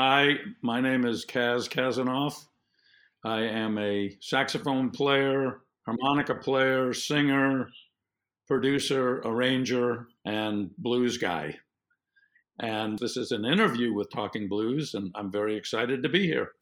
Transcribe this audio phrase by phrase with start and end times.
[0.00, 2.44] Hi, my name is Kaz Kazanoff.
[3.24, 7.68] I am a saxophone player, harmonica player, singer,
[8.46, 11.56] producer, arranger, and blues guy.
[12.60, 16.52] And this is an interview with Talking Blues, and I'm very excited to be here.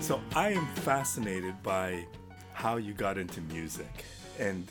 [0.00, 2.06] So I am fascinated by
[2.60, 4.04] how you got into music,
[4.38, 4.68] and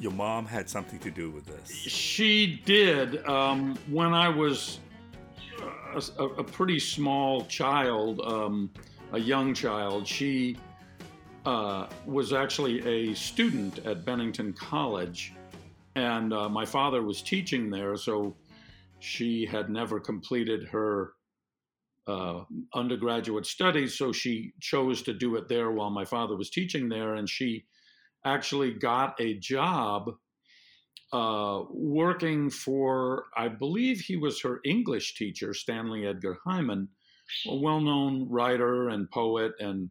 [0.00, 1.70] your mom had something to do with this.
[1.70, 3.26] She did.
[3.26, 4.80] Um, when I was
[6.18, 8.70] a, a, pretty small child, um,
[9.12, 10.56] a young child, she
[11.44, 15.34] uh, was actually a student at Bennington College,
[15.94, 18.34] and uh, my father was teaching there, so
[19.00, 21.12] she had never completed her
[22.06, 26.88] uh, undergraduate studies, so she chose to do it there while my father was teaching
[26.88, 27.64] there, and she
[28.24, 30.10] actually got a job
[31.12, 36.88] uh, working for, I believe he was her English teacher, Stanley Edgar Hyman,
[37.48, 39.90] a well known writer and poet and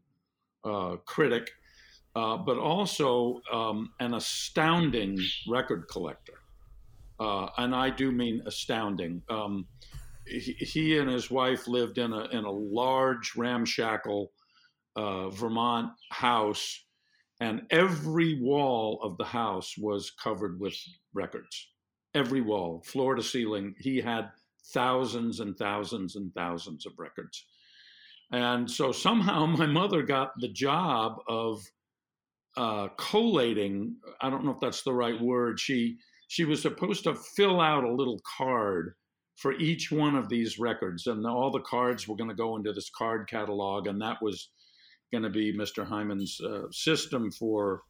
[0.63, 1.51] uh, critic,
[2.15, 5.17] uh, but also um, an astounding
[5.47, 6.39] record collector.
[7.19, 9.21] Uh, and I do mean astounding.
[9.29, 9.67] Um,
[10.25, 14.31] he, and his wife lived in a, in a large, ramshackle
[14.95, 16.85] uh, Vermont house
[17.39, 20.75] and every wall of the house was covered with
[21.13, 21.71] records.
[22.13, 23.75] Every wall, floor to ceiling.
[23.79, 24.29] He had
[24.73, 27.45] thousands and thousands and thousands of records.
[28.31, 31.61] And so somehow my mother got the job of
[32.55, 33.97] uh, collating.
[34.21, 35.59] I don't know if that's the right word.
[35.59, 38.95] She she was supposed to fill out a little card
[39.35, 42.71] for each one of these records, and all the cards were going to go into
[42.73, 44.49] this card catalog, and that was
[45.11, 45.85] going to be Mr.
[45.85, 47.81] Hyman's uh, system for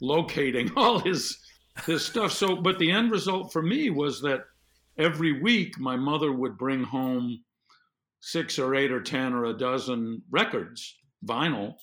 [0.00, 1.38] locating all his
[1.86, 2.32] his stuff.
[2.32, 4.42] So, but the end result for me was that
[4.96, 7.42] every week my mother would bring home
[8.20, 10.96] six or eight or ten or a dozen records,
[11.26, 11.74] vinyl,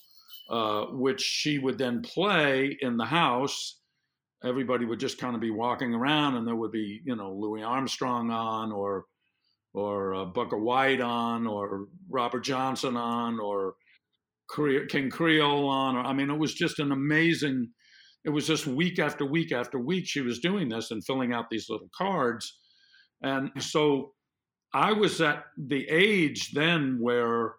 [0.50, 3.81] uh, which she would then play in the house.
[4.44, 7.63] Everybody would just kind of be walking around, and there would be, you know, Louis
[7.63, 9.06] Armstrong on, or
[9.74, 13.75] or uh, Booker White on, or Robert Johnson on, or
[14.90, 15.96] King Creole on.
[15.96, 17.69] Or, I mean, it was just an amazing.
[18.25, 21.50] It was just week after week after week she was doing this and filling out
[21.50, 22.59] these little cards,
[23.22, 24.13] and so
[24.74, 27.56] I was at the age then where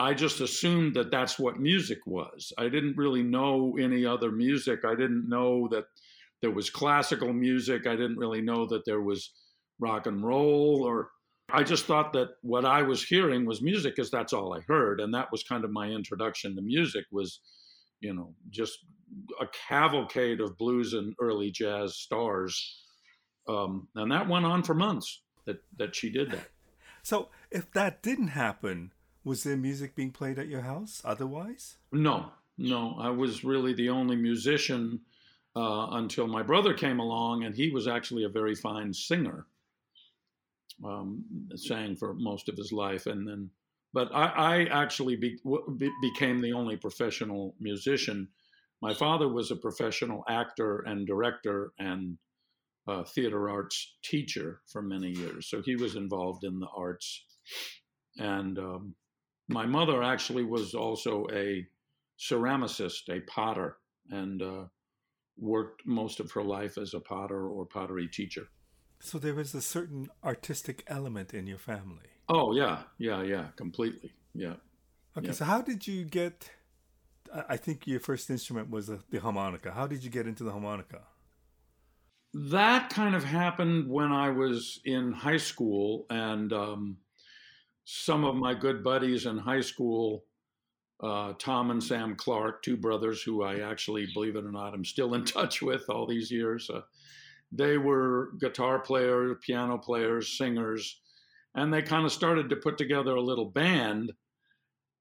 [0.00, 2.54] I just assumed that that's what music was.
[2.56, 4.80] I didn't really know any other music.
[4.86, 5.84] I didn't know that
[6.40, 7.86] there was classical music.
[7.86, 9.30] I didn't really know that there was
[9.78, 11.10] rock and roll or
[11.52, 15.00] I just thought that what I was hearing was music because that's all I heard.
[15.00, 17.40] And that was kind of my introduction to music was,
[18.00, 18.78] you know, just
[19.38, 22.84] a cavalcade of blues and early jazz stars.
[23.48, 26.48] Um, and that went on for months that, that she did that.
[27.02, 28.92] So if that didn't happen,
[29.24, 31.76] was there music being played at your house otherwise?
[31.92, 32.96] No, no.
[32.98, 35.00] I was really the only musician
[35.56, 39.46] uh, until my brother came along, and he was actually a very fine singer
[40.84, 41.24] um,
[41.56, 43.50] sang for most of his life, and then.
[43.92, 45.36] But I, I actually be,
[45.76, 48.28] be, became the only professional musician.
[48.80, 52.16] My father was a professional actor and director and
[52.86, 57.24] uh, theater arts teacher for many years, so he was involved in the arts.
[58.16, 58.94] And um,
[59.50, 61.66] my mother actually was also a
[62.18, 63.78] ceramicist, a potter,
[64.10, 64.64] and uh,
[65.36, 68.48] worked most of her life as a potter or pottery teacher.
[69.00, 72.10] So there was a certain artistic element in your family.
[72.28, 74.12] Oh yeah, yeah, yeah, completely.
[74.34, 74.54] Yeah.
[75.16, 75.32] Okay, yeah.
[75.32, 76.50] so how did you get?
[77.48, 79.72] I think your first instrument was the harmonica.
[79.72, 81.00] How did you get into the harmonica?
[82.34, 86.98] That kind of happened when I was in high school, and um,
[87.84, 90.24] some of my good buddies in high school,
[91.02, 94.84] uh, Tom and Sam Clark, two brothers who I actually, believe it or not, I'm
[94.84, 96.68] still in touch with all these years.
[96.70, 96.82] Uh,
[97.52, 101.00] they were guitar players, piano players, singers,
[101.54, 104.12] and they kind of started to put together a little band.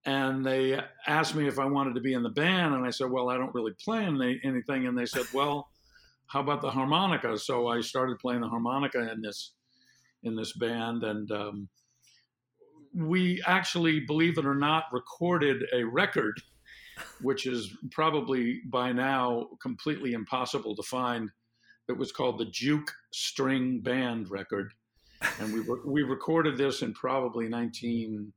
[0.06, 3.12] And they asked me if I wanted to be in the band, and I said,
[3.12, 5.70] "Well, I don't really play anything." And they said, "Well,
[6.28, 9.54] how about the harmonica?" So I started playing the harmonica in this
[10.24, 11.70] in this band, and um,
[12.94, 16.42] we actually, believe it or not, recorded a record,
[17.22, 21.30] which is probably by now completely impossible to find.
[21.88, 24.72] That was called the Juke String Band record,
[25.40, 28.32] and we we recorded this in probably 19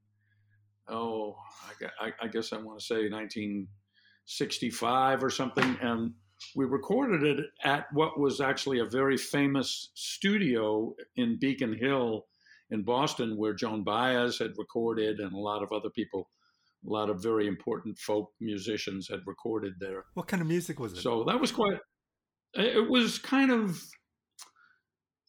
[0.88, 1.36] oh
[2.00, 6.14] I, I guess I want to say 1965 or something, and
[6.56, 12.26] we recorded it at what was actually a very famous studio in Beacon Hill
[12.72, 16.28] in Boston, where Joan Baez had recorded, and a lot of other people,
[16.86, 20.06] a lot of very important folk musicians had recorded there.
[20.14, 21.02] What kind of music was it?
[21.02, 21.78] So that was quite.
[22.54, 23.80] It was kind of.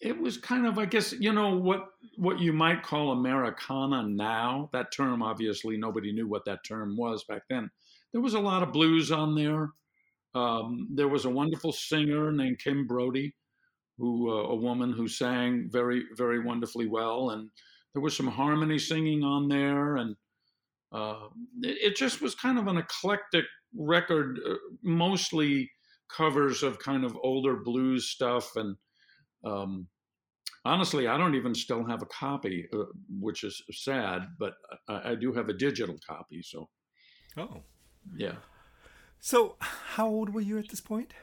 [0.02, 1.86] It was kind of, I guess, you know what
[2.18, 4.70] what you might call Americana now.
[4.74, 7.70] That term, obviously, nobody knew what that term was back then.
[8.12, 9.70] There was a lot of blues on there.
[10.36, 13.36] Um, there was a wonderful singer named Kim Brody,
[13.98, 17.50] who uh, a woman who sang very very wonderfully well, and
[17.94, 20.16] there was some harmony singing on there, and
[20.92, 21.28] uh,
[21.62, 23.46] it, it, just was kind of an eclectic
[23.76, 25.70] record, uh, mostly
[26.10, 28.76] covers of kind of older blues stuff, and
[29.44, 29.88] um,
[30.66, 32.86] honestly, I don't even still have a copy, uh,
[33.20, 34.54] which is sad, but
[34.88, 36.70] I, I do have a digital copy, so.
[37.38, 37.64] Oh.
[38.16, 38.36] Yeah.
[39.20, 41.14] So, how old were you at this point?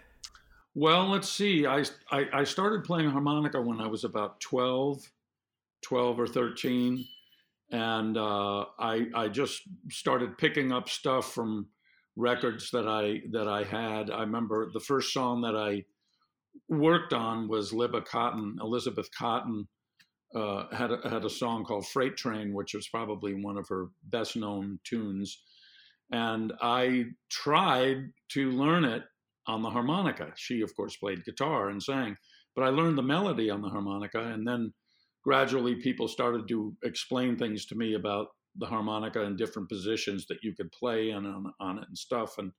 [0.75, 1.67] Well, let's see.
[1.67, 5.11] I, I, I, started playing harmonica when I was about 12,
[5.83, 7.05] 12 or 13.
[7.73, 11.69] And uh, I, I just started picking up stuff from
[12.17, 14.11] records that I, that I had.
[14.11, 15.85] I remember the first song that I
[16.69, 18.61] worked on was Libba Cotten.
[18.61, 19.67] Elizabeth Cotten
[20.35, 23.89] Uh, had a, had a song called Freight Train, which was probably one of her
[24.05, 25.43] best known tunes
[26.13, 29.05] and I tried to learn it
[29.47, 30.33] on the harmonica.
[30.37, 32.17] She, of course, played guitar and sang,
[32.55, 34.21] but I learned the melody on the harmonica.
[34.21, 34.73] And then
[35.25, 40.39] gradually people started to explain things to me about the harmonica and different positions that
[40.43, 42.39] you could play and on, on it and stuff.
[42.39, 42.53] And,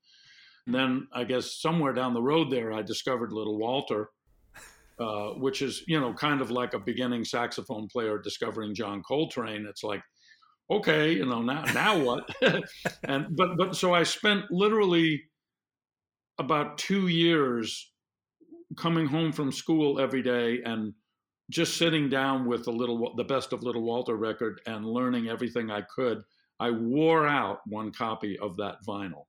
[0.65, 4.09] and then I guess somewhere down the road there, I discovered Little Walter.
[4.99, 9.65] Uh, which is, you know, kind of like a beginning saxophone player discovering John Coltrane.
[9.67, 10.03] It's like
[10.71, 12.29] okay, you know, now now what?
[13.03, 15.23] and but but so I spent literally
[16.37, 17.91] about two years
[18.77, 20.93] coming home from school every day and
[21.49, 25.69] just sitting down with the little the best of Little Walter record and learning everything
[25.69, 26.23] I could.
[26.59, 29.25] I wore out one copy of that vinyl,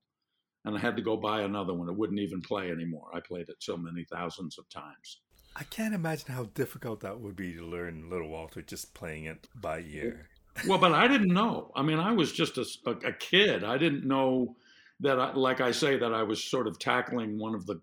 [0.65, 1.89] and I had to go buy another one.
[1.89, 3.09] It wouldn't even play anymore.
[3.13, 5.23] I played it so many thousands of times.
[5.57, 9.49] I can't imagine how difficult that would be to learn Little Walter just playing it
[9.55, 10.29] by ear
[10.67, 11.71] well, but I didn't know.
[11.75, 13.65] I mean, I was just a, a kid.
[13.65, 14.57] I didn't know
[15.03, 17.81] that, I, like I say, that I was sort of tackling one of the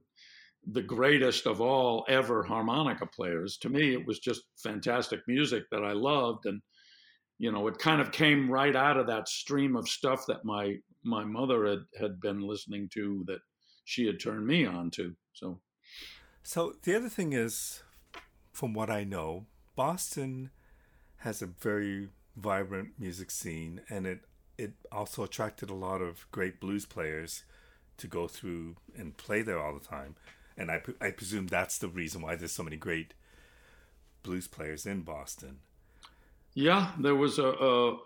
[0.71, 3.57] the greatest of all ever harmonica players.
[3.59, 6.61] To me, it was just fantastic music that I loved, and
[7.37, 10.75] you know, it kind of came right out of that stream of stuff that my
[11.03, 13.39] my mother had had been listening to that
[13.85, 15.15] she had turned me on to.
[15.33, 15.59] So,
[16.43, 17.81] so the other thing is,
[18.51, 19.45] from what I know,
[19.75, 20.51] Boston
[21.17, 24.19] has a very vibrant music scene, and it
[24.59, 27.43] it also attracted a lot of great blues players
[27.97, 30.15] to go through and play there all the time.
[30.57, 33.13] And I, I presume that's the reason why there's so many great
[34.21, 35.59] blues players in Boston.
[36.53, 37.97] Yeah, there was a, a,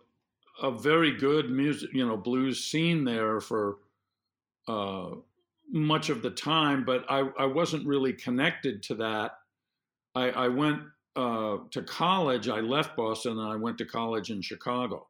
[0.62, 3.78] a very good music, you know, blues scene there for
[4.68, 5.10] uh,
[5.72, 9.32] much of the time, but I, I wasn't really connected to that.
[10.14, 10.82] I, I went
[11.16, 15.08] uh, to college, I left Boston and I went to college in Chicago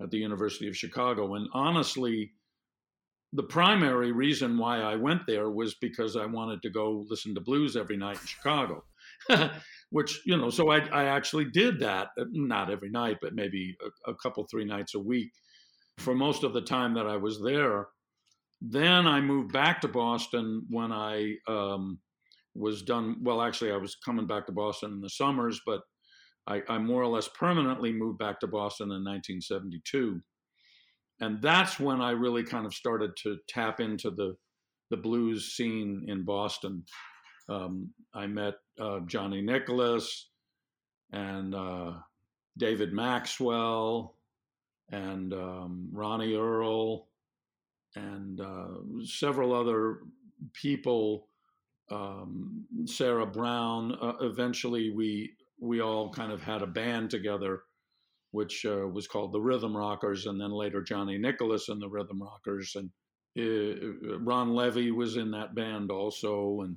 [0.00, 1.34] at the University of Chicago.
[1.34, 2.32] And honestly,
[3.32, 7.40] the primary reason why I went there was because I wanted to go listen to
[7.40, 8.84] blues every night in Chicago,
[9.90, 13.76] which, you know, so I, I, actually did that, uh, not every night, but maybe
[14.06, 15.30] a, a, couple, three nights a week
[15.98, 17.88] for most of the time that I was there.
[18.60, 22.00] Then I moved back to Boston when I um,
[22.54, 23.16] was done.
[23.22, 25.82] Well, actually, I was coming back to Boston in the summers, but
[26.50, 30.20] I, I more or less permanently moved back to Boston in 1972.
[31.20, 34.36] And that's when I really kind of started to tap into the
[34.90, 36.84] the blues scene in Boston.
[37.48, 40.30] Um, I met uh, Johnny Nicholas
[41.12, 41.92] and uh,
[42.58, 44.16] David Maxwell
[44.90, 47.06] and um, Ronnie Earl
[47.94, 50.00] and uh, several other
[50.54, 51.28] people
[51.90, 53.96] um, Sarah Brown.
[54.00, 57.62] Uh, eventually, we we all kind of had a band together,
[58.32, 62.22] which uh, was called the Rhythm Rockers, and then later Johnny Nicholas and the Rhythm
[62.22, 62.90] Rockers, and
[63.38, 66.76] uh, Ron Levy was in that band also, and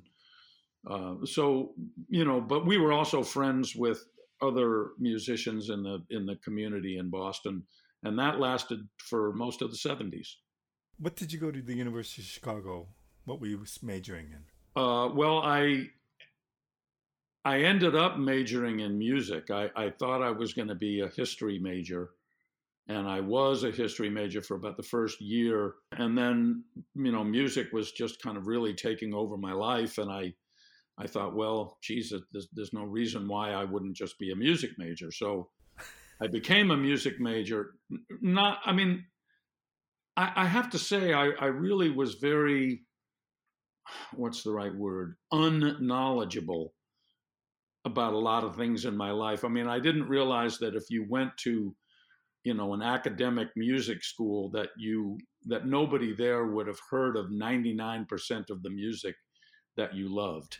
[0.88, 1.72] uh, so
[2.08, 2.40] you know.
[2.40, 4.04] But we were also friends with
[4.42, 7.62] other musicians in the in the community in Boston,
[8.02, 10.38] and that lasted for most of the seventies.
[10.98, 12.88] What did you go to the University of Chicago?
[13.24, 14.80] What were you majoring in?
[14.80, 15.88] Uh, well, I
[17.44, 19.50] I ended up majoring in music.
[19.50, 22.10] I, I thought I was going to be a history major,
[22.88, 25.74] and I was a history major for about the first year.
[25.92, 29.98] And then, you know, music was just kind of really taking over my life.
[29.98, 30.32] And I,
[30.96, 34.70] I thought, well, geez, there's, there's no reason why I wouldn't just be a music
[34.78, 35.12] major.
[35.12, 35.50] So
[36.22, 37.74] I became a music major.
[38.22, 39.04] Not, I mean,
[40.16, 42.84] I, I have to say, I, I really was very,
[44.14, 46.72] what's the right word, unknowledgeable
[47.84, 49.44] about a lot of things in my life.
[49.44, 51.74] I mean, I didn't realize that if you went to
[52.44, 57.26] you know an academic music school that you that nobody there would have heard of
[57.26, 59.14] 99% of the music
[59.76, 60.58] that you loved.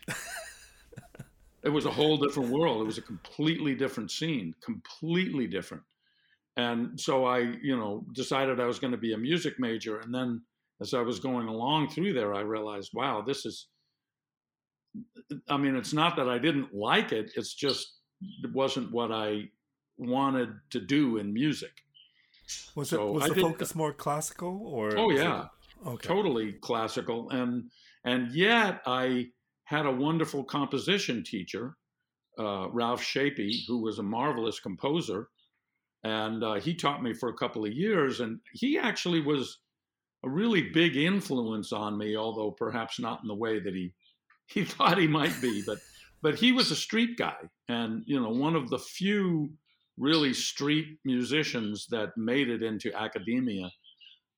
[1.62, 2.82] It was a whole different world.
[2.82, 5.82] It was a completely different scene completely different.
[6.56, 10.00] And so i you know decided i was going to be a music major.
[10.00, 10.42] And then
[10.80, 13.68] as i was going along through there i realized wow this is
[15.48, 17.98] i mean it's not that i didn't like it it's just
[18.42, 19.48] it wasn't what i
[19.98, 21.70] wanted to do in music.
[22.74, 24.96] Was so it was I the focus more classical or?
[24.96, 25.46] Oh yeah,
[25.86, 26.06] okay.
[26.06, 27.70] totally classical, and
[28.04, 29.28] and yet I
[29.64, 31.76] had a wonderful composition teacher,
[32.38, 35.28] uh, Ralph Shapey, who was a marvelous composer,
[36.02, 39.60] and uh, he taught me for a couple of years, and he actually was
[40.22, 43.92] a really big influence on me, although perhaps not in the way that he
[44.46, 45.78] he thought he might be, but
[46.22, 47.36] but he was a street guy,
[47.68, 49.50] and you know one of the few
[49.96, 53.70] really street musicians that made it into academia.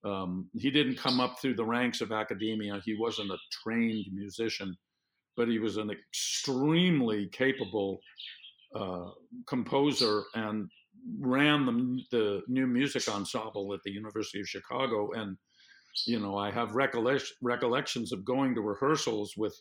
[0.04, 2.80] Um, he didn't come up through the ranks of academia.
[2.84, 4.76] He wasn't a trained musician,
[5.36, 8.00] but he was an extremely capable
[8.74, 9.10] uh,
[9.46, 10.68] composer and
[11.20, 15.10] ran the, the new music ensemble at the University of Chicago.
[15.12, 15.36] And,
[16.06, 19.56] you know, I have recollect- recollections of going to rehearsals with,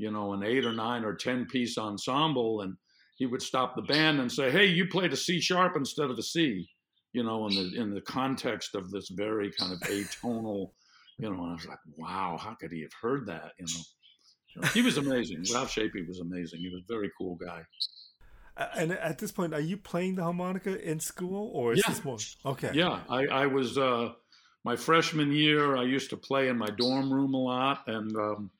[0.00, 2.74] you know, an eight or nine or 10 piece ensemble and
[3.16, 6.18] he would stop the band and say, "Hey, you played a C sharp instead of
[6.18, 6.66] a C,"
[7.12, 10.70] you know, in the in the context of this very kind of atonal,
[11.18, 11.42] you know.
[11.42, 14.96] And I was like, "Wow, how could he have heard that?" You know, he was
[14.96, 15.44] amazing.
[15.52, 16.60] Ralph Shapey was amazing.
[16.60, 17.62] He was a very cool guy.
[18.74, 21.92] And at this point, are you playing the harmonica in school, or is yeah.
[21.92, 22.70] this more okay?
[22.72, 24.12] Yeah, I, I was uh,
[24.64, 25.76] my freshman year.
[25.76, 28.50] I used to play in my dorm room a lot, and um,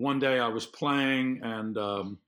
[0.00, 2.18] one day I was playing, and um,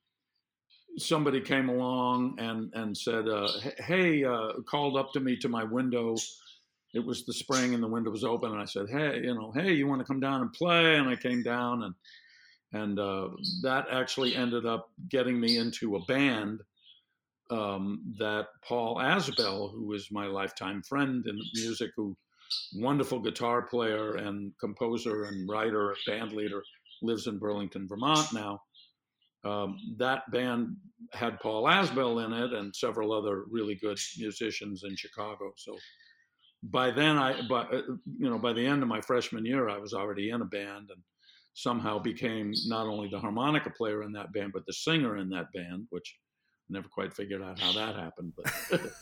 [0.99, 3.49] somebody came along and and said, uh,
[3.79, 6.17] "Hey," uh, called up to me to my window.
[6.95, 9.53] It was the spring and the window was open, and I said, "Hey, you know,
[9.55, 11.95] hey, you want to come down and play?" And I came down, and
[12.75, 13.29] and uh,
[13.63, 16.61] that actually ended up getting me into a band
[17.51, 22.17] um, that Paul Asbell, who is my lifetime friend in music, who
[22.75, 26.63] wonderful guitar player and composer and writer, band leader,
[27.03, 28.61] lives in Burlington, Vermont now
[29.45, 30.77] um, that band
[31.13, 35.53] had Paul Asbell in it and several other really good musicians in Chicago.
[35.57, 35.77] So
[36.63, 37.83] by then, I by uh,
[38.19, 40.91] you know by the end of my freshman year, I was already in a band
[40.91, 41.03] and
[41.55, 45.53] somehow became not only the harmonica player in that band but the singer in that
[45.53, 46.17] band, which
[46.71, 48.33] I never quite figured out how that happened.
[48.37, 48.93] But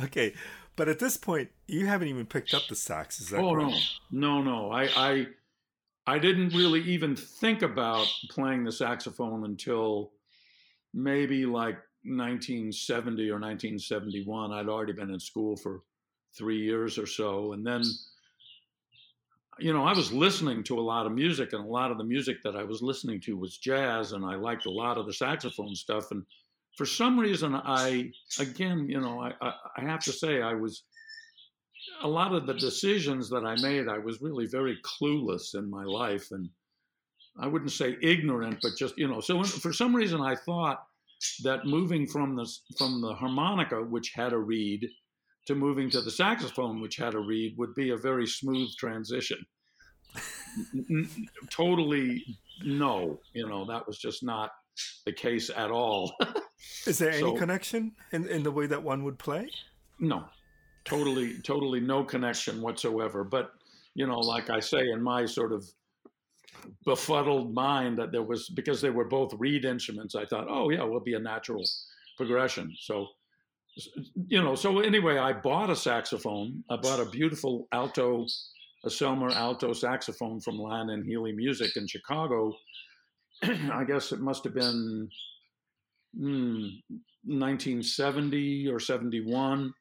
[0.06, 0.34] okay,
[0.74, 3.20] but at this point, you haven't even picked up the sax.
[3.20, 3.76] Is that oh correct?
[4.10, 4.72] no, no, no.
[4.72, 5.26] I, I
[6.06, 10.12] I didn't really even think about playing the saxophone until
[10.94, 14.52] maybe like 1970 or 1971.
[14.52, 15.82] I'd already been in school for
[16.36, 17.52] three years or so.
[17.54, 17.82] And then,
[19.58, 22.04] you know, I was listening to a lot of music, and a lot of the
[22.04, 25.12] music that I was listening to was jazz, and I liked a lot of the
[25.12, 26.12] saxophone stuff.
[26.12, 26.24] And
[26.76, 30.84] for some reason, I, again, you know, I, I, I have to say, I was
[32.02, 35.84] a lot of the decisions that I made, I was really very clueless in my
[35.84, 36.48] life, and
[37.38, 39.20] I wouldn't say ignorant, but just you know.
[39.20, 40.84] So for some reason, I thought
[41.42, 44.88] that moving from the from the harmonica, which had a reed,
[45.46, 49.38] to moving to the saxophone, which had a reed, would be a very smooth transition.
[51.50, 52.24] totally
[52.64, 54.52] no, you know that was just not
[55.04, 56.14] the case at all.
[56.86, 59.48] Is there so, any connection in, in the way that one would play?
[59.98, 60.24] No,
[60.86, 63.24] totally, totally no connection whatsoever.
[63.24, 63.50] But
[63.94, 65.64] you know, like I say, in my sort of
[66.84, 70.14] befuddled mind, that there was because they were both reed instruments.
[70.14, 71.64] I thought, oh yeah, will be a natural
[72.16, 72.74] progression.
[72.78, 73.08] So,
[74.28, 76.64] you know, so anyway, I bought a saxophone.
[76.70, 78.26] I bought a beautiful alto,
[78.84, 82.54] a Selmer alto saxophone from Lyon and Healy Music in Chicago.
[83.42, 85.08] I guess it must have been
[86.18, 86.68] hmm,
[87.24, 89.72] 1970 or 71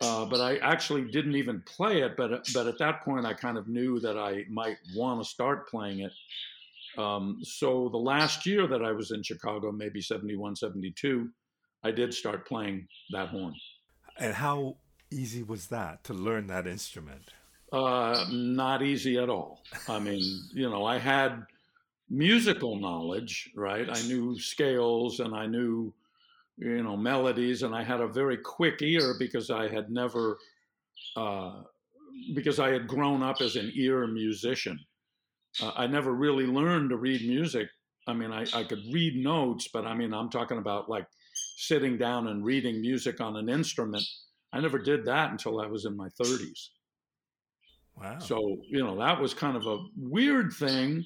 [0.00, 2.16] uh, but I actually didn't even play it.
[2.16, 5.68] But but at that point, I kind of knew that I might want to start
[5.68, 6.12] playing it.
[6.96, 11.28] Um, so the last year that I was in Chicago, maybe 71, 72,
[11.84, 13.54] I did start playing that horn.
[14.18, 14.76] And how
[15.10, 17.30] easy was that to learn that instrument?
[17.72, 19.62] Uh, not easy at all.
[19.88, 21.44] I mean, you know, I had
[22.10, 23.88] musical knowledge, right?
[23.88, 25.92] I knew scales and I knew,
[26.58, 30.38] you know, melodies, and I had a very quick ear because I had never,
[31.16, 31.62] uh,
[32.34, 34.78] because I had grown up as an ear musician.
[35.62, 37.68] Uh, I never really learned to read music.
[38.06, 41.06] I mean, I, I could read notes, but I mean, I'm talking about like
[41.56, 44.04] sitting down and reading music on an instrument.
[44.52, 46.68] I never did that until I was in my 30s.
[47.96, 48.18] Wow.
[48.18, 51.04] So, you know, that was kind of a weird thing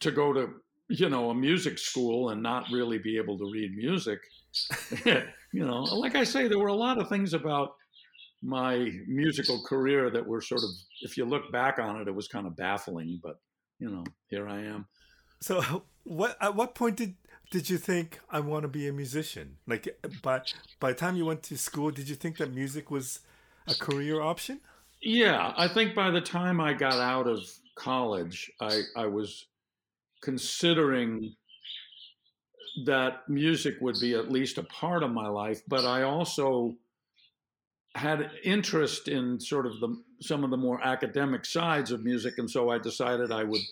[0.00, 0.48] to go to,
[0.88, 4.20] you know, a music school and not really be able to read music.
[5.04, 7.74] you know, like I say, there were a lot of things about
[8.42, 10.70] my musical career that were sort of,
[11.02, 13.40] if you look back on it, it was kind of baffling, but,
[13.78, 14.86] you know, here I am.
[15.40, 17.14] So, what at what point did
[17.50, 19.56] did you think I want to be a musician?
[19.66, 20.42] Like, by
[20.78, 23.20] by the time you went to school, did you think that music was
[23.66, 24.60] a career option?
[25.02, 27.40] Yeah, I think by the time I got out of
[27.74, 29.46] college, I, I was
[30.20, 31.34] considering
[32.86, 36.76] that music would be at least a part of my life, but I also
[37.96, 42.50] had interest in sort of the some of the more academic sides of music, and
[42.50, 43.62] so I decided I would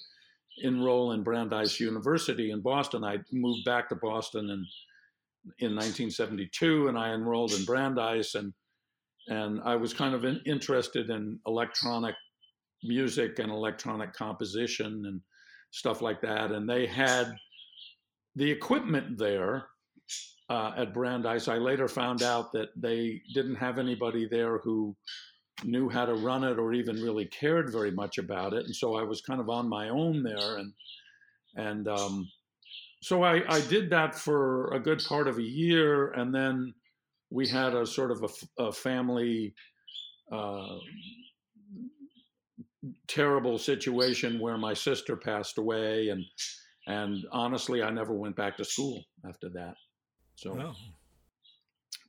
[0.62, 3.04] enroll in Brandeis University in Boston.
[3.04, 4.66] I moved back to Boston in
[5.60, 8.52] in 1972, and I enrolled in Brandeis and
[9.28, 12.14] and I was kind of in, interested in electronic
[12.82, 15.20] music and electronic composition and
[15.70, 16.50] stuff like that.
[16.50, 17.36] And they had
[18.36, 19.66] the equipment there
[20.50, 21.48] uh, at Brandeis.
[21.48, 24.96] I later found out that they didn't have anybody there who
[25.64, 28.64] knew how to run it or even really cared very much about it.
[28.64, 30.58] And so I was kind of on my own there.
[30.58, 30.72] And
[31.56, 32.28] and um,
[33.02, 36.74] so I, I did that for a good part of a year, and then
[37.30, 39.54] we had a sort of a, a family
[40.32, 40.76] uh,
[43.06, 46.24] terrible situation where my sister passed away and
[46.88, 49.74] and honestly i never went back to school after that
[50.34, 50.74] so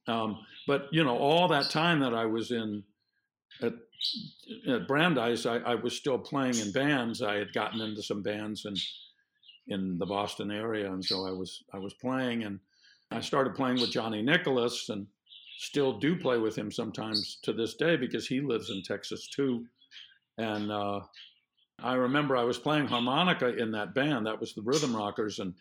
[0.07, 0.13] oh.
[0.13, 2.83] um, but you know all that time that i was in
[3.61, 3.73] at,
[4.67, 8.65] at brandeis I, I, was still playing in bands i had gotten into some bands
[8.65, 8.75] in
[9.67, 12.59] in the boston area and so i was i was playing and
[13.11, 15.07] I started playing with Johnny Nicholas and
[15.57, 19.65] still do play with him sometimes to this day because he lives in Texas too.
[20.37, 21.01] And uh,
[21.83, 24.25] I remember I was playing harmonica in that band.
[24.25, 25.53] That was the Rhythm Rockers, and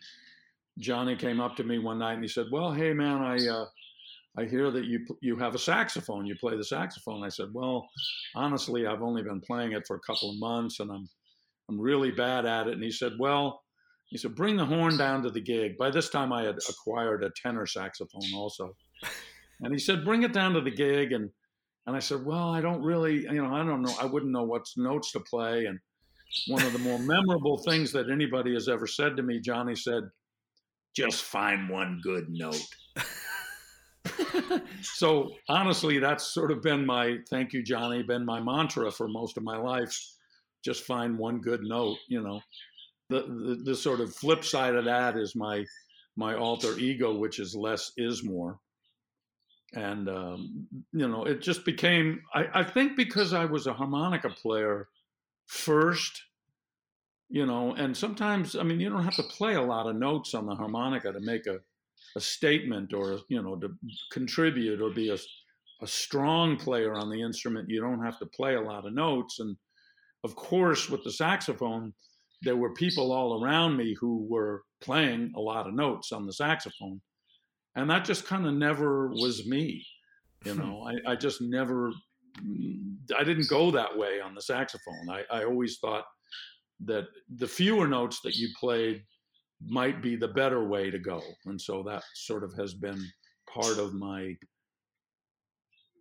[0.77, 3.65] Johnny came up to me one night and he said, "Well, hey man, I uh,
[4.37, 6.25] I hear that you you have a saxophone.
[6.25, 7.89] You play the saxophone." I said, "Well,
[8.35, 11.09] honestly, I've only been playing it for a couple of months, and I'm
[11.69, 13.63] I'm really bad at it." And he said, "Well."
[14.11, 17.23] He said, "Bring the horn down to the gig." By this time, I had acquired
[17.23, 18.75] a tenor saxophone also,
[19.61, 21.29] and he said, "Bring it down to the gig." And
[21.85, 23.93] and I said, "Well, I don't really, you know, I don't know.
[24.01, 25.79] I wouldn't know what notes to play." And
[26.47, 30.03] one of the more memorable things that anybody has ever said to me, Johnny said,
[30.95, 32.65] "Just find one good note."
[34.81, 39.37] so honestly, that's sort of been my thank you, Johnny, been my mantra for most
[39.37, 39.97] of my life.
[40.63, 42.41] Just find one good note, you know
[43.09, 45.65] the, the, the sort of flip side of that is my
[46.15, 48.59] my alter ego, which is less is more.
[49.73, 52.21] And um, you know, it just became.
[52.33, 54.87] I, I think because I was a harmonica player
[55.49, 56.23] first,
[57.29, 60.33] you know, and sometimes I mean, you don't have to play a lot of notes
[60.33, 61.59] on the harmonica to make a
[62.15, 63.69] a statement or you know to
[64.11, 65.17] contribute or be a
[65.81, 67.69] a strong player on the instrument.
[67.69, 69.55] You don't have to play a lot of notes, and
[70.23, 71.93] of course, with the saxophone
[72.41, 76.33] there were people all around me who were playing a lot of notes on the
[76.33, 77.01] saxophone.
[77.75, 79.85] And that just kind of never was me.
[80.45, 80.59] You hmm.
[80.59, 81.91] know, I, I, just never,
[83.17, 85.09] I didn't go that way on the saxophone.
[85.09, 86.05] I, I always thought
[86.85, 89.03] that the fewer notes that you played
[89.65, 91.21] might be the better way to go.
[91.45, 93.03] And so that sort of has been
[93.51, 94.35] part of my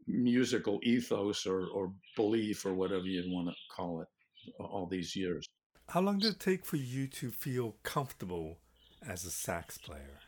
[0.06, 4.08] musical ethos or, or belief or whatever you want to call it
[4.60, 5.46] all these years.
[5.88, 8.58] How long did it take for you to feel comfortable
[9.06, 10.20] as a sax player?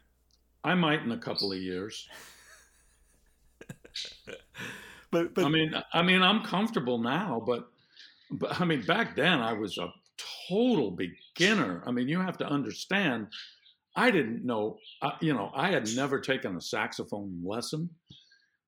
[0.64, 2.08] I might in a couple of years.
[5.10, 7.68] but, but I mean, I mean, I'm comfortable now, but,
[8.30, 9.88] but I mean, back then I was a
[10.48, 11.82] total beginner.
[11.86, 13.28] I mean, you have to understand,
[13.96, 17.90] I didn't know, uh, you know, I had never taken a saxophone lesson.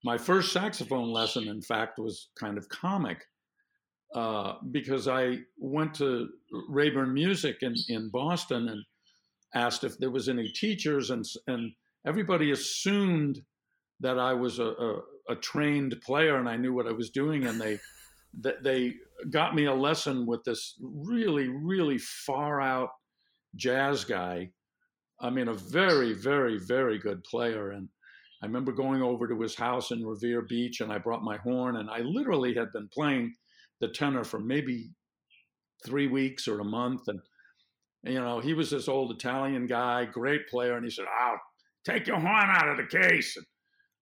[0.05, 3.25] My first saxophone lesson, in fact, was kind of comic
[4.15, 6.29] uh, because I went to
[6.69, 8.83] Rayburn Music in, in Boston and
[9.55, 11.73] asked if there was any teachers, and and
[12.07, 13.41] everybody assumed
[14.01, 17.47] that I was a, a a trained player and I knew what I was doing,
[17.47, 17.79] and they
[18.63, 18.95] they
[19.31, 22.91] got me a lesson with this really really far out
[23.57, 24.51] jazz guy.
[25.21, 27.89] I mean, a very very very good player, and
[28.43, 31.77] I remember going over to his house in Revere Beach, and I brought my horn,
[31.77, 33.35] and I literally had been playing
[33.81, 34.91] the tenor for maybe
[35.85, 37.21] three weeks or a month, and
[38.05, 41.37] you know, he was this old Italian guy, great player, and he said, "Oh,
[41.85, 43.47] take your horn out of the case." And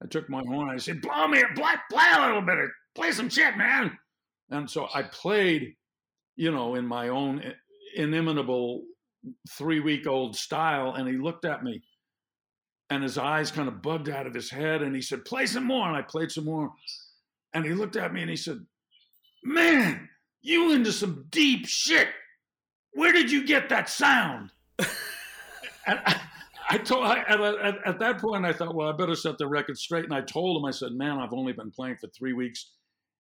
[0.02, 0.70] I took my horn.
[0.70, 3.96] I said, "Blow me, play, play a little bit, play some shit, man."
[4.50, 5.76] And so I played,
[6.36, 7.42] you know, in my own
[7.94, 8.84] inimitable
[9.50, 11.82] three-week-old style, and he looked at me,
[12.88, 15.64] and his eyes kind of bugged out of his head, and he said, "Play some
[15.64, 16.72] more." And I played some more,
[17.52, 18.64] and he looked at me and he said,
[19.42, 20.08] "Man,
[20.40, 22.08] you into some deep shit."
[22.92, 24.50] where did you get that sound?
[24.78, 26.20] and I,
[26.70, 27.40] I told I, at,
[27.85, 30.04] at, that point I thought, well, I better set the record straight.
[30.04, 32.74] And I told him, I said, man, I've only been playing for three weeks,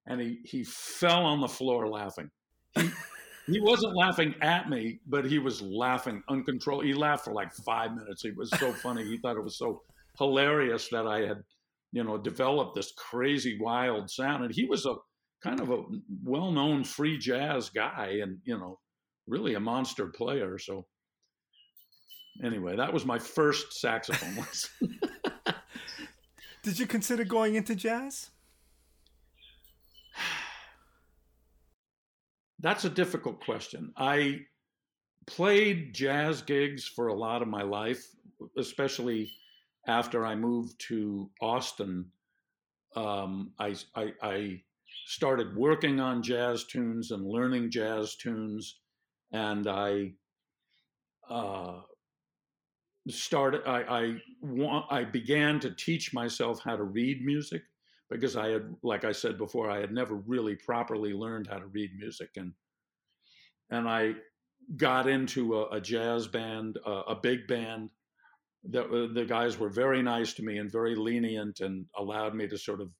[0.06, 2.30] and he he fell on the floor laughing.
[2.76, 2.90] He,
[3.48, 6.84] he wasn't laughing at me, but he was laughing uncontrolled.
[6.84, 8.24] He laughed for like five minutes.
[8.24, 9.04] It was so funny.
[9.04, 9.82] He thought it was so
[10.16, 11.42] hilarious that I had,
[11.90, 14.44] you know, developed this crazy wild sound.
[14.44, 14.94] And he was a
[15.42, 15.82] kind of a
[16.22, 18.78] well-known free jazz guy, and you know
[19.26, 20.56] really a monster player.
[20.56, 20.86] So
[22.42, 25.00] anyway, that was my first saxophone lesson.
[26.62, 28.30] Did you consider going into jazz?
[32.58, 33.92] That's a difficult question.
[33.96, 34.40] I
[35.26, 38.04] played jazz gigs for a lot of my life,
[38.58, 39.32] especially
[39.86, 42.04] after I moved to Austin.
[42.94, 44.60] Um, I, I, I
[45.06, 48.80] started working on jazz tunes and learning jazz tunes
[49.32, 50.12] and I
[51.28, 51.80] uh,
[53.08, 53.62] started.
[53.66, 57.62] I I, I began to teach myself how to read music
[58.10, 61.66] because I had, like I said before, I had never really properly learned how to
[61.66, 62.52] read music, and
[63.70, 64.14] and I
[64.76, 67.90] got into a, a jazz band, uh, a big band.
[68.64, 72.46] That uh, the guys were very nice to me and very lenient, and allowed me
[72.48, 72.90] to sort of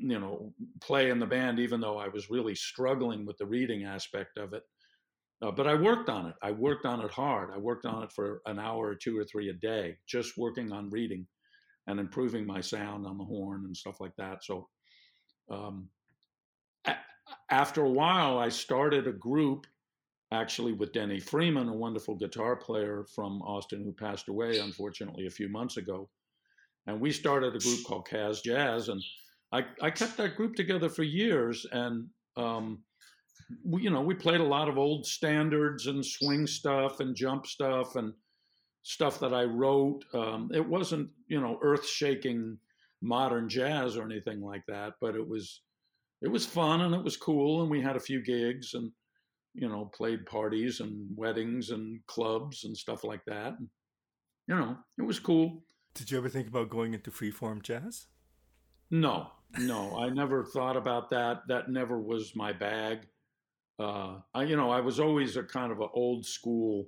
[0.00, 3.84] you know play in the band even though i was really struggling with the reading
[3.84, 4.62] aspect of it
[5.42, 6.34] uh, but I worked on it.
[6.42, 7.50] I worked on it hard.
[7.54, 10.72] I worked on it for an hour or two or three a day, just working
[10.72, 11.26] on reading
[11.86, 14.44] and improving my sound on the horn and stuff like that.
[14.44, 14.68] So,
[15.50, 15.88] um,
[16.86, 16.96] a-
[17.50, 19.66] after a while, I started a group
[20.32, 25.30] actually with Denny Freeman, a wonderful guitar player from Austin who passed away, unfortunately, a
[25.30, 26.08] few months ago.
[26.86, 28.88] And we started a group called Kaz Jazz.
[28.88, 29.02] And
[29.52, 31.66] I, I kept that group together for years.
[31.72, 32.84] And um,
[33.64, 37.96] you know, we played a lot of old standards and swing stuff and jump stuff
[37.96, 38.12] and
[38.82, 40.04] stuff that I wrote.
[40.14, 42.58] Um, it wasn't, you know, earth shaking
[43.02, 45.62] modern jazz or anything like that, but it was,
[46.22, 47.62] it was fun and it was cool.
[47.62, 48.90] And we had a few gigs and,
[49.54, 53.58] you know, played parties and weddings and clubs and stuff like that.
[53.58, 53.68] And,
[54.46, 55.62] you know, it was cool.
[55.94, 58.06] Did you ever think about going into freeform jazz?
[58.90, 61.42] No, no, I never thought about that.
[61.48, 63.06] That never was my bag
[63.80, 66.86] uh, I, you know, I was always a kind of an old school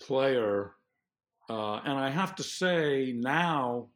[0.00, 0.72] player.
[1.48, 3.88] Uh, and I have to say now,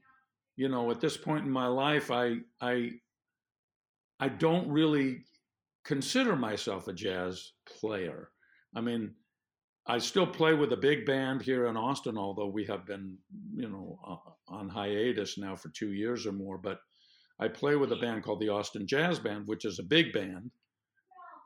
[0.57, 2.92] you know, at this point in my life, I, I,
[4.21, 5.25] I don't really
[5.85, 8.31] consider myself a jazz player.
[8.75, 9.14] I mean,
[9.87, 13.16] I still play with a big band here in Austin, although we have been,
[13.55, 16.59] you know, uh, on hiatus now for two years or more.
[16.59, 16.81] But
[17.38, 20.51] I play with a band called the Austin Jazz Band, which is a big band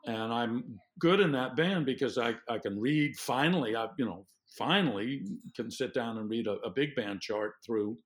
[0.05, 4.25] and I'm good in that band because I, I can read finally I you know
[4.57, 5.23] finally
[5.55, 7.97] can sit down and read a, a, big band chart through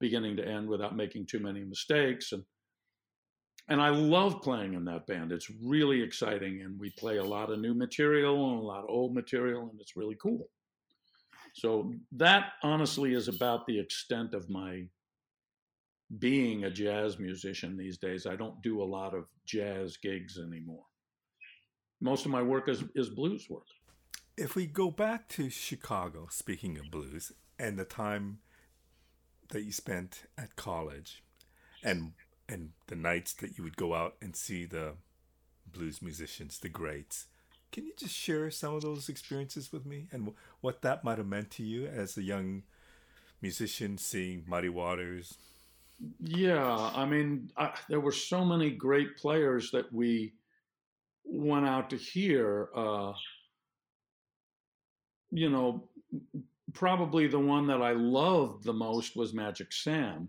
[0.00, 2.32] beginning to end without making too many mistakes.
[2.32, 2.44] And
[3.70, 5.30] and I love playing in that band.
[5.30, 8.88] It's really exciting and we play a lot of new material and a lot of
[8.88, 10.48] old material and it's really cool.
[11.54, 14.84] So that honestly is about the extent of my
[16.18, 18.26] being a jazz musician these days.
[18.26, 20.87] I don't do a lot of jazz gigs anymore
[22.00, 23.64] most of my work is, is blues work.
[24.36, 28.38] If we go back to Chicago, speaking of blues, and the time
[29.48, 31.22] that you spent at college,
[31.82, 32.12] and
[32.48, 34.94] and the nights that you would go out and see the
[35.70, 37.26] blues musicians, the greats,
[37.72, 41.26] can you just share some of those experiences with me and what that might have
[41.26, 42.62] meant to you as a young
[43.42, 45.36] musician seeing Muddy Waters?
[46.20, 50.32] Yeah, I mean, I, there were so many great players that we
[51.28, 53.12] went out to hear, uh,
[55.30, 55.88] you know,
[56.74, 60.28] probably the one that I loved the most was Magic Sam.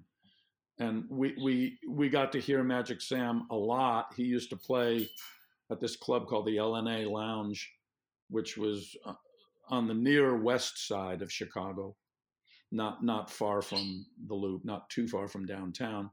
[0.79, 4.13] and we we we got to hear Magic Sam a lot.
[4.15, 5.09] He used to play
[5.71, 7.71] at this club called the L&A Lounge,
[8.29, 9.13] which was uh,
[9.69, 11.95] on the near west side of Chicago,
[12.71, 16.11] not not far from the Loop, not too far from downtown.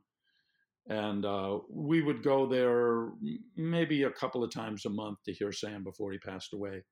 [0.88, 3.08] And uh, we would go there
[3.56, 6.84] maybe a couple of times a month to hear Sam before he passed away.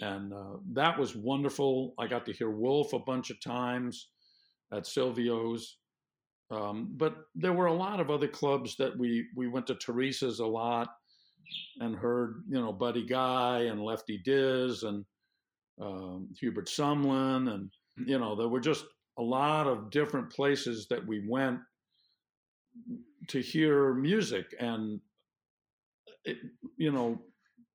[0.00, 1.94] And uh, that was wonderful.
[1.98, 4.10] I got to hear Wolf a bunch of times
[4.72, 5.78] at Silvio's.
[6.50, 10.40] Um, but there were a lot of other clubs that we we went to Theresa's
[10.40, 10.88] a lot
[11.80, 15.04] and heard you know Buddy Guy and Lefty Diz and
[15.80, 17.70] um, Hubert Sumlin and
[18.06, 18.84] you know there were just
[19.18, 21.58] a lot of different places that we went
[23.28, 25.00] to hear music and
[26.24, 26.38] it,
[26.76, 27.20] you know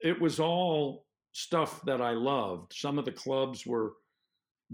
[0.02, 2.74] it was all stuff that I loved.
[2.74, 3.94] Some of the clubs were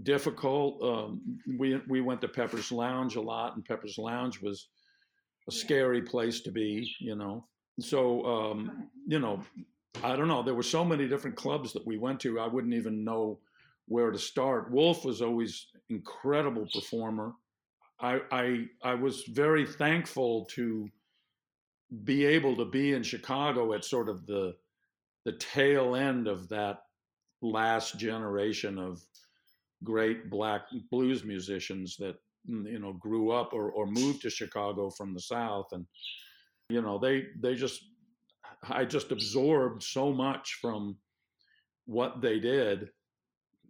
[0.02, 0.82] difficult.
[0.82, 1.20] Um,
[1.58, 4.68] we we went to Pepper's Lounge a lot, and Pepper's Lounge was
[5.48, 7.46] a scary place to be, you know.
[7.80, 9.42] So um, you know,
[10.02, 10.42] I don't know.
[10.42, 12.40] There were so many different clubs that we went to.
[12.40, 13.38] I wouldn't even know
[13.86, 14.70] where to start.
[14.70, 17.32] Wolf was always incredible performer.
[18.00, 20.88] I I I was very thankful to
[22.04, 24.54] be able to be in Chicago at sort of the
[25.24, 26.82] the tail end of that
[27.42, 29.00] last generation of
[29.84, 32.16] great black blues musicians that
[32.48, 35.86] mm, you know grew up or, or moved to Chicago from the South, and
[36.68, 37.82] you know they they just
[38.68, 40.96] I just absorbed so much from
[41.86, 42.90] what they did.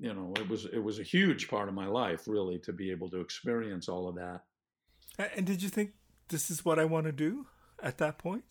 [0.00, 2.90] You know, it was it was a huge part of my life, really, to be
[2.90, 4.40] able to experience all of that.
[5.36, 5.90] And did you think
[6.28, 7.46] this is what I want to do
[7.82, 8.44] at that point?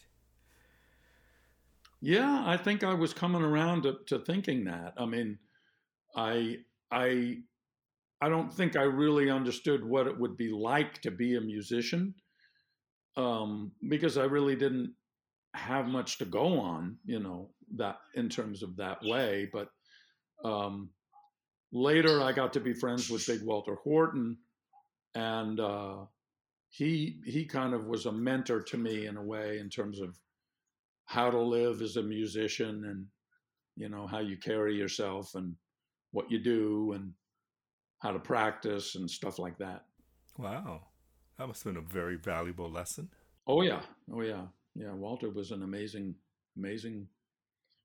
[2.01, 4.93] Yeah, I think I was coming around to, to thinking that.
[4.95, 5.39] I mean,
[6.15, 6.57] I
[6.91, 7.39] I
[8.21, 12.13] I don't think I really understood what it would be like to be a musician
[13.17, 14.93] um, because I really didn't
[15.55, 19.49] have much to go on, you know, that in terms of that way.
[19.51, 19.69] But
[20.43, 20.89] um,
[21.71, 24.37] later, I got to be friends with Big Walter Horton,
[25.15, 25.97] and uh,
[26.69, 30.17] he he kind of was a mentor to me in a way in terms of
[31.05, 33.05] how to live as a musician and
[33.75, 35.55] you know how you carry yourself and
[36.11, 37.11] what you do and
[37.99, 39.85] how to practice and stuff like that.
[40.37, 40.81] Wow.
[41.37, 43.09] That must have been a very valuable lesson.
[43.47, 43.81] Oh yeah.
[44.13, 44.45] Oh yeah.
[44.75, 44.93] Yeah.
[44.93, 46.15] Walter was an amazing,
[46.57, 47.07] amazing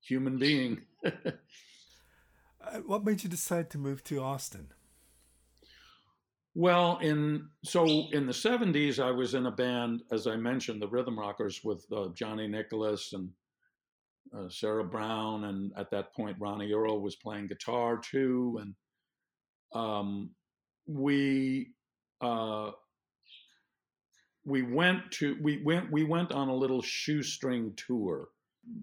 [0.01, 0.83] human being.
[2.66, 4.68] Uh, what made you decide to move to Austin?
[6.55, 10.88] Well, in so in the '70s, I was in a band, as I mentioned, the
[10.88, 13.29] Rhythm Rockers, with uh, Johnny Nicholas and
[14.37, 18.74] uh, Sarah Brown, and at that point, Ronnie Earl was playing guitar too, and
[19.74, 20.31] um,
[20.87, 21.72] we
[22.20, 22.70] uh,
[24.44, 28.29] we went to we went we went on a little shoestring tour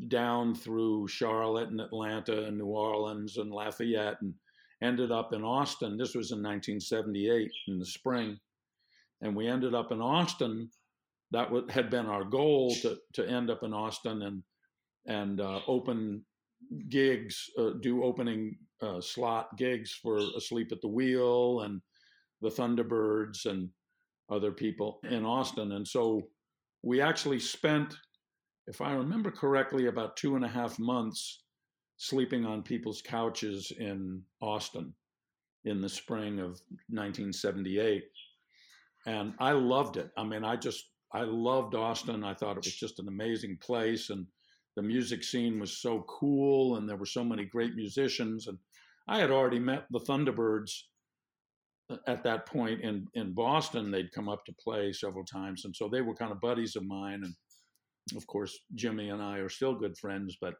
[0.07, 4.33] down through Charlotte and Atlanta and New Orleans and Lafayette and
[4.81, 5.97] ended up in Austin.
[5.97, 8.37] This was in 1978 in the spring,
[9.21, 10.69] and we ended up in Austin.
[11.31, 14.43] That had been our goal to to end up in Austin and
[15.05, 16.23] and uh, open
[16.89, 21.81] gigs, uh, do opening uh, slot gigs for Asleep at the Wheel and
[22.41, 23.69] the Thunderbirds and
[24.29, 25.73] other people in Austin.
[25.73, 26.23] And so
[26.83, 27.95] we actually spent,
[28.71, 31.43] if I remember correctly, about two and a half months
[31.97, 34.93] sleeping on people's couches in Austin
[35.65, 38.03] in the spring of 1978.
[39.05, 40.10] And I loved it.
[40.17, 42.23] I mean, I just, I loved Austin.
[42.23, 44.10] I thought it was just an amazing place.
[44.10, 44.25] And
[44.75, 48.57] the music scene was so cool and there were so many great musicians and
[49.07, 50.71] i had already met the thunderbirds
[51.89, 55.75] uh, at that point in in boston they'd come up to play several times and
[55.75, 57.34] so they were kind of buddies of mine and
[58.15, 60.55] of course jimmy and i are still good friends but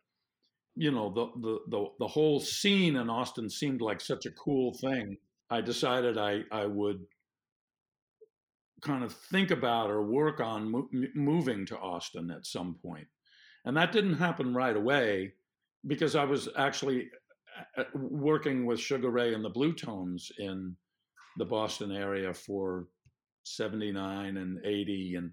[0.76, 4.74] you know the the the, the whole scene in austin seemed like such a cool
[4.74, 5.18] thing
[5.50, 7.00] i decided i i would
[8.82, 13.08] kind of think about or work on mo- moving to austin at some point.
[13.66, 15.34] and that didn't happen right away
[15.88, 17.10] because I was actually
[17.78, 20.76] uh, uh, working with Sugar Ray and the Bluetones in
[21.38, 22.88] the Boston area for
[23.44, 25.32] 79 and 80 and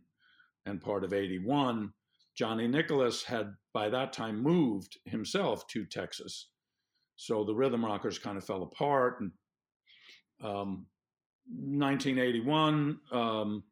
[0.66, 1.92] and part of 81
[2.38, 6.48] Johnny Nicholas had by that time moved himself to Texas
[7.16, 9.32] so the rhythm rockers kind of fell apart and
[10.42, 10.86] um,
[11.50, 13.64] 1981 um,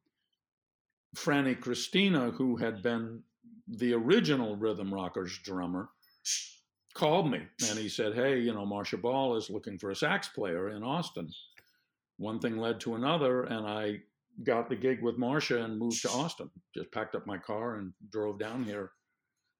[1.16, 3.22] Franny Christina who had been
[3.68, 5.88] the original Rhythm Rockers drummer,
[6.94, 10.28] called me and he said, Hey, you know, Marcia Ball is looking for a sax
[10.28, 11.28] player in Austin.
[12.16, 13.98] One thing led to another, and I
[14.44, 16.50] got the gig with Marcia and moved to Austin.
[16.74, 18.90] Just packed up my car and drove down here.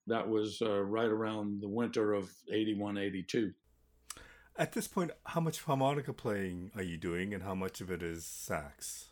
[0.06, 3.52] That was uh, right around the winter of 81, 82.
[4.58, 8.02] At this point, how much harmonica playing are you doing and how much of it
[8.02, 9.08] is sax?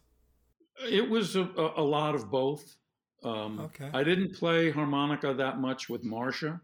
[0.89, 1.43] It was a,
[1.77, 2.77] a lot of both.
[3.23, 3.91] Um, okay.
[3.93, 6.61] I didn't play harmonica that much with Marcia,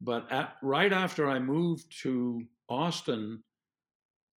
[0.00, 3.42] but at, right after I moved to Austin,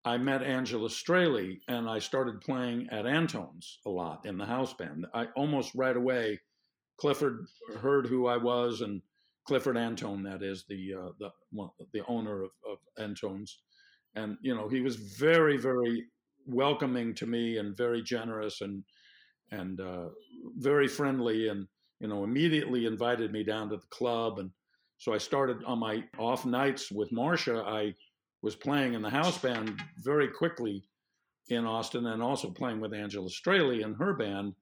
[0.03, 4.73] I met Angela Strehli and I started playing at Antone's a lot in the house
[4.73, 5.05] band.
[5.13, 6.39] I almost right away,
[6.97, 7.45] Clifford
[7.79, 9.01] heard who I was and
[9.47, 11.29] Clifford Antone, that is the uh, the
[11.93, 13.59] the owner of, of Antone's,
[14.15, 16.05] and you know he was very very
[16.45, 18.83] welcoming to me and very generous and
[19.51, 20.09] and uh,
[20.57, 21.67] very friendly and
[21.99, 24.51] you know immediately invited me down to the club and
[24.99, 27.63] so I started on my off nights with Marcia.
[27.65, 27.95] I
[28.41, 30.83] was playing in the house band very quickly
[31.47, 34.53] in Austin and also playing with Angela Strehli and her band.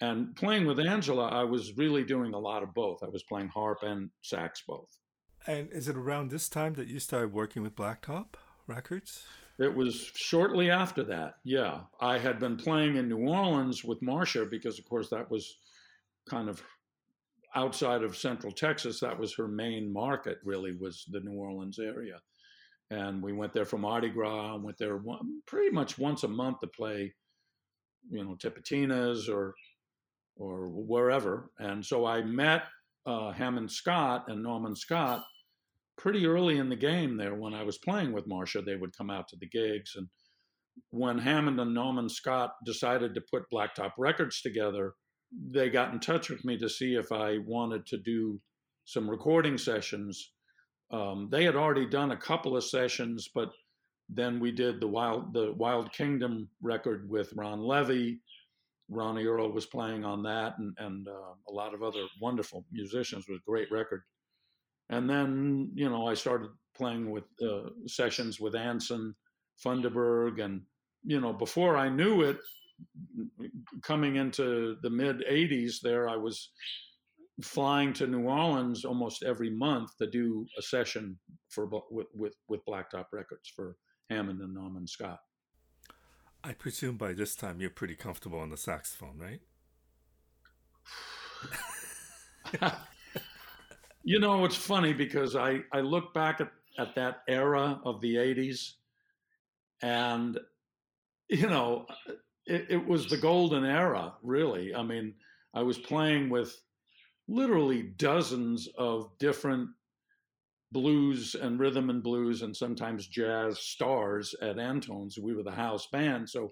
[0.00, 3.02] And playing with Angela, I was really doing a lot of both.
[3.04, 4.98] I was playing harp and sax both.
[5.46, 8.34] And is it around this time that you started working with Blacktop
[8.66, 9.24] Records?
[9.58, 11.80] It was shortly after that, yeah.
[12.00, 15.56] I had been playing in New Orleans with Marcia because, of course, that was
[16.28, 16.62] kind of
[17.54, 19.00] outside of Central Texas.
[19.00, 22.20] That was her main market, really, was the New Orleans area
[22.92, 26.28] and we went there for Mardi Gras and went there one, pretty much once a
[26.28, 27.14] month to play,
[28.10, 29.54] you know, Tipitina's or
[30.36, 31.50] or wherever.
[31.58, 32.64] And so I met
[33.06, 35.24] uh, Hammond Scott and Nauman Scott
[35.96, 38.62] pretty early in the game there when I was playing with Marcia.
[38.62, 39.92] They would come out to the gigs.
[39.96, 40.08] And
[40.90, 44.94] when Hammond and Nauman Scott decided to put Blacktop Records together,
[45.50, 48.40] they got in touch with me to see if I wanted to do
[48.84, 50.32] some recording sessions
[50.92, 53.50] um, they had already done a couple of sessions, but
[54.08, 58.20] then we did the Wild the Wild Kingdom record with Ron Levy.
[58.90, 63.24] Ronnie Earl was playing on that, and and uh, a lot of other wonderful musicians.
[63.26, 64.02] It was great record.
[64.90, 69.14] And then you know I started playing with uh, sessions with Anson,
[69.64, 70.60] Funderburgh, and
[71.04, 72.36] you know before I knew it,
[73.82, 76.50] coming into the mid '80s, there I was
[77.40, 81.18] flying to New Orleans almost every month to do a session
[81.48, 83.76] for with with, with Blacktop Records for
[84.10, 85.20] Hammond and Nauman Scott.
[86.44, 89.40] I presume by this time you're pretty comfortable on the saxophone, right?
[94.02, 98.16] you know, it's funny because I, I look back at, at that era of the
[98.16, 98.72] 80s
[99.82, 100.38] and,
[101.28, 101.86] you know,
[102.46, 104.74] it, it was the golden era, really.
[104.74, 105.14] I mean,
[105.54, 106.56] I was playing with
[107.28, 109.68] literally dozens of different
[110.72, 115.18] blues and rhythm and blues and sometimes jazz stars at Antone's.
[115.18, 116.28] We were the house band.
[116.28, 116.50] So,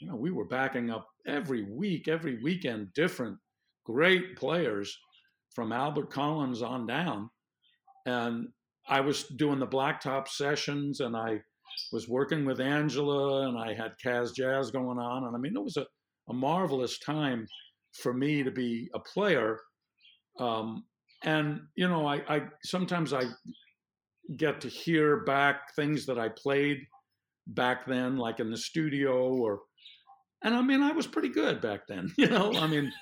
[0.00, 3.36] you know, we were backing up every week, every weekend, different
[3.84, 4.96] great players
[5.54, 7.28] from Albert Collins on down.
[8.06, 8.48] And
[8.88, 11.40] I was doing the blacktop sessions and I
[11.92, 15.24] was working with Angela and I had Kaz Jazz going on.
[15.24, 15.86] And I mean, it was a,
[16.30, 17.46] a marvelous time
[17.92, 19.60] for me to be a player
[20.38, 20.84] um,
[21.22, 23.24] and you know, I, I sometimes I
[24.36, 26.86] get to hear back things that I played
[27.48, 29.60] back then, like in the studio, or
[30.42, 32.12] and I mean, I was pretty good back then.
[32.18, 32.92] You know, I mean,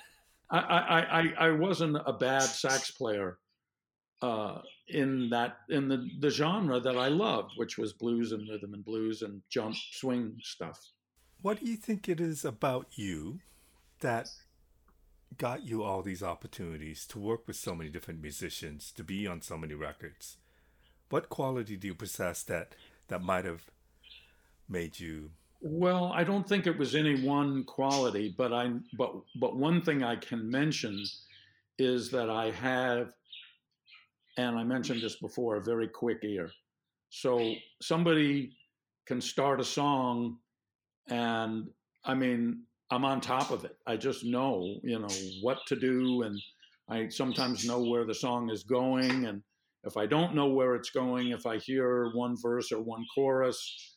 [0.51, 3.37] I I I, I wasn't a bad sax player
[4.21, 8.73] uh, in that in the the genre that I loved, which was blues and rhythm
[8.73, 10.79] and blues and jump swing stuff.
[11.41, 13.39] What do you think it is about you
[13.99, 14.27] that
[15.37, 19.41] got you all these opportunities to work with so many different musicians, to be on
[19.41, 20.37] so many records?
[21.09, 22.73] What quality do you possess that
[23.07, 23.65] that might have
[24.67, 25.31] made you?
[25.61, 30.03] Well, I don't think it was any one quality, but I but but one thing
[30.03, 31.03] I can mention
[31.79, 33.13] is that I have,
[34.37, 36.51] and I mentioned this before, a very quick ear.
[37.09, 38.51] So somebody
[39.05, 40.37] can start a song,
[41.07, 41.69] and
[42.03, 43.75] I mean, I'm on top of it.
[43.85, 46.39] I just know, you know, what to do, and
[46.89, 49.25] I sometimes know where the song is going.
[49.25, 49.41] And
[49.83, 53.93] if I don't know where it's going, if I hear one verse or one chorus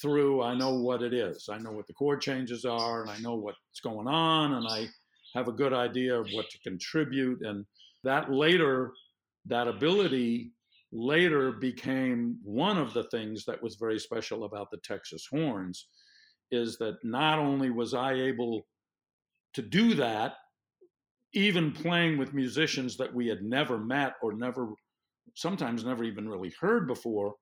[0.00, 1.48] through, I know what it is.
[1.50, 4.86] I know what the chord changes are, and I know what's going on, and I
[5.34, 7.42] have a good idea of what to contribute.
[7.42, 7.66] And
[8.04, 8.92] that later,
[9.46, 10.52] that ability
[10.92, 15.88] later became one of the things that was very special about the Texas horns
[16.50, 18.66] is that not only was I able
[19.54, 20.34] to do that,
[21.32, 24.68] even playing with musicians that we had never met or never,
[25.34, 27.34] sometimes never even really heard before,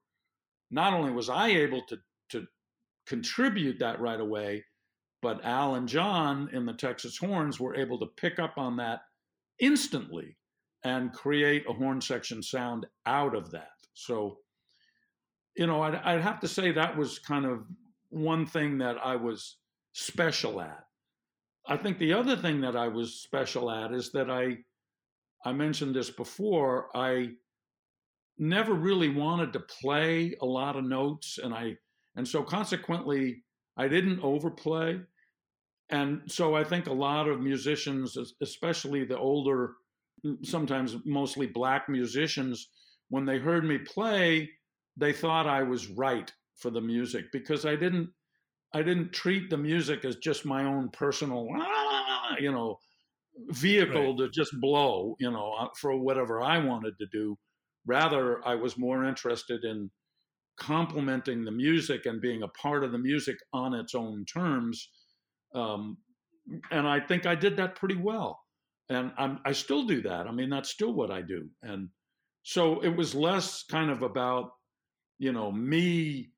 [0.71, 1.99] not only was I able to,
[2.31, 2.47] to
[3.07, 4.65] contribute that right away,
[5.25, 9.01] But Al and John in the Texas Horns were able to pick up on that
[9.59, 10.37] instantly
[10.85, 13.71] and create a horn section sound out of that.
[13.95, 14.37] So,
[15.57, 17.65] you know, I'd, I'd have to say that was kind of
[18.15, 19.57] one thing that I was
[19.93, 20.85] special at.
[21.67, 24.59] I think the other thing that I was special at is that I,
[25.45, 27.31] I mentioned this before, I
[28.39, 31.77] never really wanted to play a lot of notes and I,
[32.17, 33.43] and so consequently,
[33.77, 35.01] I didn't overplay.
[35.91, 39.73] And so I think a lot of musicians, especially the older,
[40.43, 42.69] sometimes mostly black musicians,
[43.09, 44.51] when they heard me play,
[44.97, 48.11] they thought I was right for the music because I didn't
[48.73, 51.49] I didn't treat the music as just my own personal
[52.39, 52.79] you know
[53.49, 54.19] vehicle right.
[54.19, 57.37] to just blow you know uh, for whatever I wanted to do.
[57.87, 59.91] Rather I was more interested in
[60.57, 64.89] complementing the music and being a part of the music on its own terms
[65.55, 65.99] um,
[66.71, 68.41] and I think I did that pretty well.
[68.89, 70.27] And I'm, I still do that.
[70.27, 71.49] I mean that's still what I do.
[71.63, 71.89] And
[72.43, 74.51] so it was less kind of about
[75.19, 76.31] you know me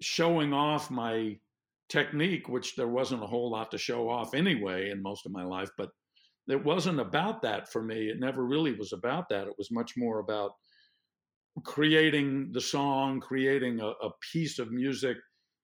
[0.00, 1.36] showing off my
[1.88, 5.42] technique which there wasn't a whole lot to show off anyway in most of my
[5.42, 5.88] life but
[6.48, 8.08] it wasn't about that for me.
[8.08, 9.46] It never really was about that.
[9.46, 10.52] It was much more about
[11.64, 15.16] creating the song creating a, a piece of music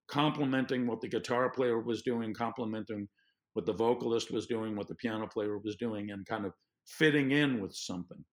[0.09, 3.07] complementing what the guitar player was doing complementing
[3.53, 6.53] what the vocalist was doing what the piano player was doing and kind of
[6.85, 8.24] fitting in with something.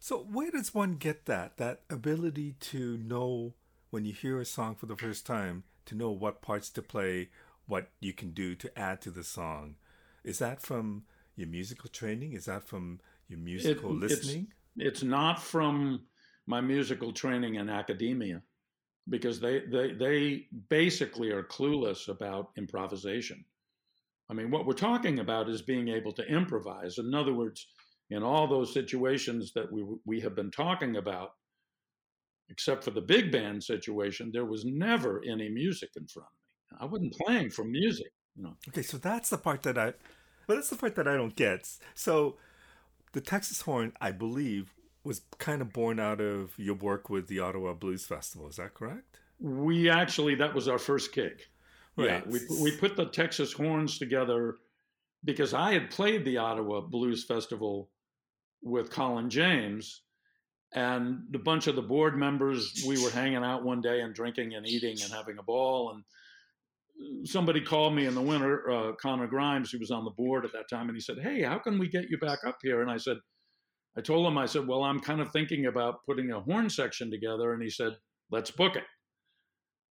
[0.00, 3.54] So where does one get that that ability to know
[3.94, 7.28] when you hear a song for the first time to know what parts to play,
[7.68, 9.76] what you can do to add to the song?
[10.24, 11.04] Is that from
[11.36, 12.32] your musical training?
[12.32, 14.48] Is that from your musical it, listening?
[14.76, 16.06] It's, it's not from
[16.48, 18.42] my musical training in academia
[19.08, 23.44] because they, they they basically are clueless about improvisation.
[24.28, 26.98] I mean, what we're talking about is being able to improvise.
[26.98, 27.68] In other words,
[28.10, 31.34] in all those situations that we we have been talking about,
[32.48, 36.78] except for the big band situation, there was never any music in front of me.
[36.80, 38.12] I wasn't playing for music.
[38.36, 38.56] You know.
[38.68, 39.94] Okay, so that's the part that I,
[40.46, 41.68] but that's the part that I don't get.
[41.94, 42.36] So,
[43.12, 44.74] the Texas Horn, I believe,
[45.04, 48.48] was kind of born out of your work with the Ottawa Blues Festival.
[48.48, 49.18] Is that correct?
[49.38, 51.42] We actually that was our first gig.
[51.96, 52.08] Right.
[52.08, 54.56] Yeah, we we put the Texas Horns together
[55.24, 57.90] because I had played the Ottawa Blues Festival
[58.62, 60.02] with Colin James.
[60.74, 64.54] And a bunch of the board members, we were hanging out one day and drinking
[64.54, 65.94] and eating and having a ball.
[65.94, 70.44] And somebody called me in the winter, uh, Connor Grimes, who was on the board
[70.44, 72.82] at that time, and he said, Hey, how can we get you back up here?
[72.82, 73.18] And I said,
[73.96, 77.10] I told him, I said, Well, I'm kind of thinking about putting a horn section
[77.10, 77.52] together.
[77.52, 77.92] And he said,
[78.30, 78.84] Let's book it.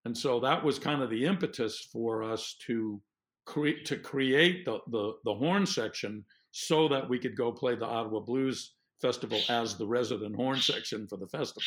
[0.06, 3.02] And so that was kind of the impetus for us to
[3.46, 7.86] create to create the, the, the horn section so that we could go play the
[7.86, 8.74] Ottawa Blues
[9.04, 11.62] Festival as the resident horn section for the festival.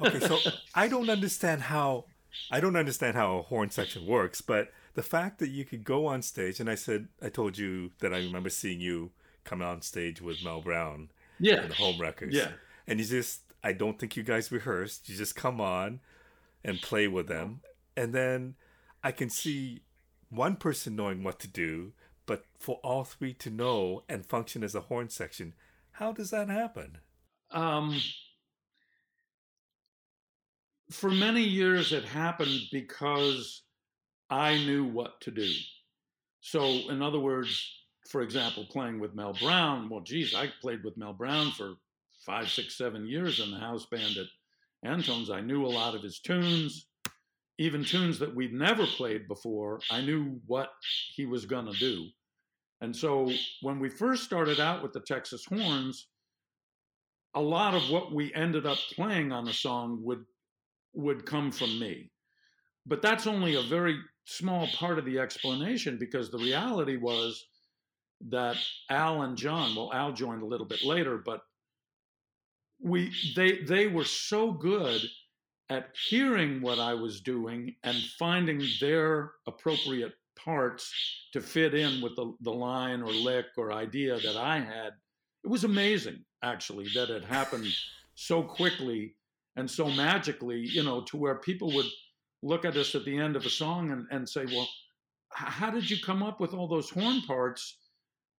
[0.00, 0.38] okay, so
[0.74, 2.06] I don't understand how
[2.50, 6.06] I don't understand how a horn section works, but the fact that you could go
[6.06, 9.10] on stage and I said I told you that I remember seeing you
[9.44, 11.66] come on stage with Mel Brown yeah.
[11.66, 12.34] the home records.
[12.34, 12.52] Yeah.
[12.86, 15.10] And you just I don't think you guys rehearsed.
[15.10, 16.00] You just come on
[16.64, 17.60] and play with them.
[17.98, 18.54] And then
[19.04, 19.82] I can see
[20.30, 21.92] one person knowing what to do
[22.28, 25.54] but for all three to know and function as a horn section,
[25.98, 26.98] how does that happen?
[27.50, 28.00] Um,
[30.90, 33.62] for many years, it happened because
[34.30, 35.50] I knew what to do.
[36.40, 37.74] So, in other words,
[38.08, 41.74] for example, playing with Mel Brown, well, geez, I played with Mel Brown for
[42.24, 44.26] five, six, seven years in the house band at
[44.88, 45.30] Antone's.
[45.30, 46.86] I knew a lot of his tunes
[47.58, 50.70] even tunes that we'd never played before, I knew what
[51.14, 52.06] he was going to do.
[52.80, 53.30] And so
[53.62, 56.06] when we first started out with the Texas Horns,
[57.34, 60.24] a lot of what we ended up playing on the song would
[60.94, 62.10] would come from me.
[62.86, 67.46] But that's only a very small part of the explanation because the reality was
[68.28, 68.56] that
[68.90, 71.42] Al and John, well, Al joined a little bit later, but
[72.80, 75.02] we they they were so good
[75.70, 80.14] at hearing what I was doing and finding their appropriate
[80.48, 80.90] parts
[81.30, 84.94] to fit in with the, the line or lick or idea that I had.
[85.44, 87.66] It was amazing, actually, that it happened
[88.14, 89.14] so quickly
[89.56, 91.90] and so magically, you know, to where people would
[92.42, 94.66] look at us at the end of a song and, and say, well,
[95.28, 97.76] how did you come up with all those horn parts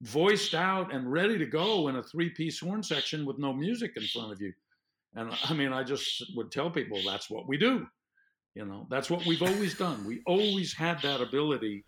[0.01, 3.93] voiced out and ready to go in a three piece horn section with no music
[3.97, 4.55] in front of you?
[5.15, 7.87] And I mean, I just would tell people that's what we do.
[8.55, 10.07] You know, that's what we've always done.
[10.07, 11.85] We always had that ability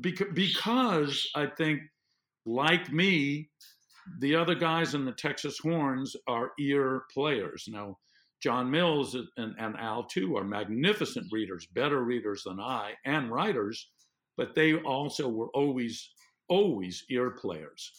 [0.00, 1.80] because because I think,
[2.46, 3.50] like me,
[4.20, 7.66] the other guys in the Texas Horns are ear players.
[7.68, 7.98] Now,
[8.42, 13.88] John Mills and, and Al too are magnificent readers, better readers than I, and writers,
[14.36, 16.10] but they also were always
[16.48, 17.92] always ear players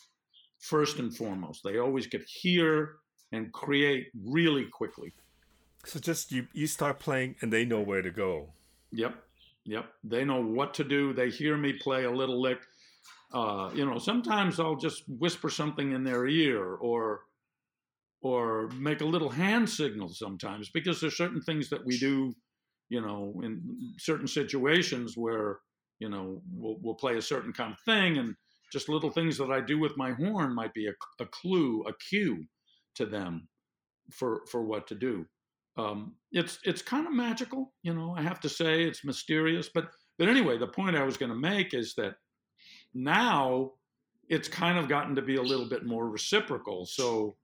[0.60, 1.62] first and foremost.
[1.64, 2.96] They always could hear
[3.32, 5.14] and create really quickly.
[5.86, 8.54] So just you you start playing and they know where to go.
[8.92, 9.16] Yep.
[9.66, 9.86] Yep.
[10.04, 11.14] They know what to do.
[11.14, 12.60] They hear me play a little lick.
[13.34, 17.22] Uh, you know, sometimes I'll just whisper something in their ear or
[18.22, 22.34] or make a little hand signal sometimes because there's certain things that we do,
[22.90, 23.62] you know, in
[24.00, 25.60] certain situations where,
[26.00, 28.36] you know, we'll, we'll play a certain kind of thing and
[28.72, 31.94] just little things that I do with my horn might be a, a clue, a
[32.10, 32.46] cue
[32.96, 33.48] to them
[34.12, 35.26] for for what to do
[35.78, 38.16] um, it's it's kind of magical, you know.
[38.18, 39.88] I have to say it's mysterious, but
[40.20, 42.16] but anyway, the point I was going to make is that
[42.94, 43.72] now
[44.30, 46.86] it's kind of gotten to be a little bit more reciprocal.
[46.86, 47.36] So,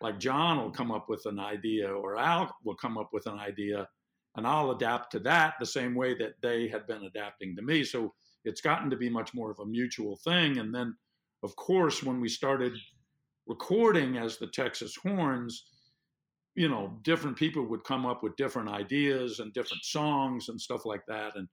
[0.00, 3.38] like John will come up with an idea, or Al will come up with an
[3.38, 3.88] idea,
[4.36, 7.84] and I'll adapt to that the same way that they had been adapting to me.
[7.84, 8.12] So
[8.44, 10.58] it's gotten to be much more of a mutual thing.
[10.58, 10.94] And then,
[11.42, 12.72] of course, when we started
[13.46, 15.64] recording as the Texas Horns
[16.56, 20.86] you know, different people would come up with different ideas and different songs and stuff
[20.86, 21.36] like that.
[21.36, 21.46] And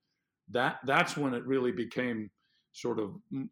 [0.52, 2.32] that that's when it really became
[2.72, 3.12] sort of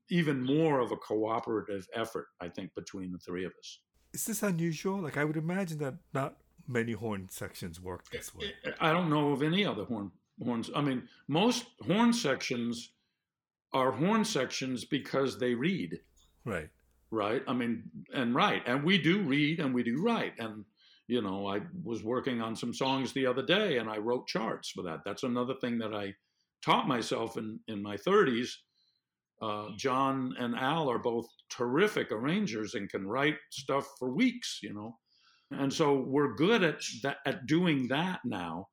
[0.10, 3.80] even more of a cooperative effort, I think, between the three of us.
[4.14, 4.99] Is this unusual?
[4.99, 6.38] Like I would imagine that not
[6.68, 8.54] many horn sections work this way.
[8.80, 10.12] I don't know of any other horn
[10.43, 10.72] horns.
[10.74, 12.91] I mean, most horn sections
[13.74, 15.99] are horn sections because they read.
[16.45, 16.70] Right.
[17.12, 17.43] Right.
[17.47, 17.84] I mean,
[18.14, 18.64] and right.
[18.66, 20.34] And we do read and we do write.
[20.39, 20.66] And
[21.12, 24.70] you know, I was working on some songs the other day and I wrote charts
[24.70, 25.01] for that.
[25.05, 26.14] That's another thing that I
[26.64, 28.47] taught myself in, in my 30s.
[29.41, 34.74] Uh, John and Al are both terrific arrangers and can write stuff for weeks, you
[34.74, 34.95] know.
[35.51, 38.70] And so we're good at that, at doing that now.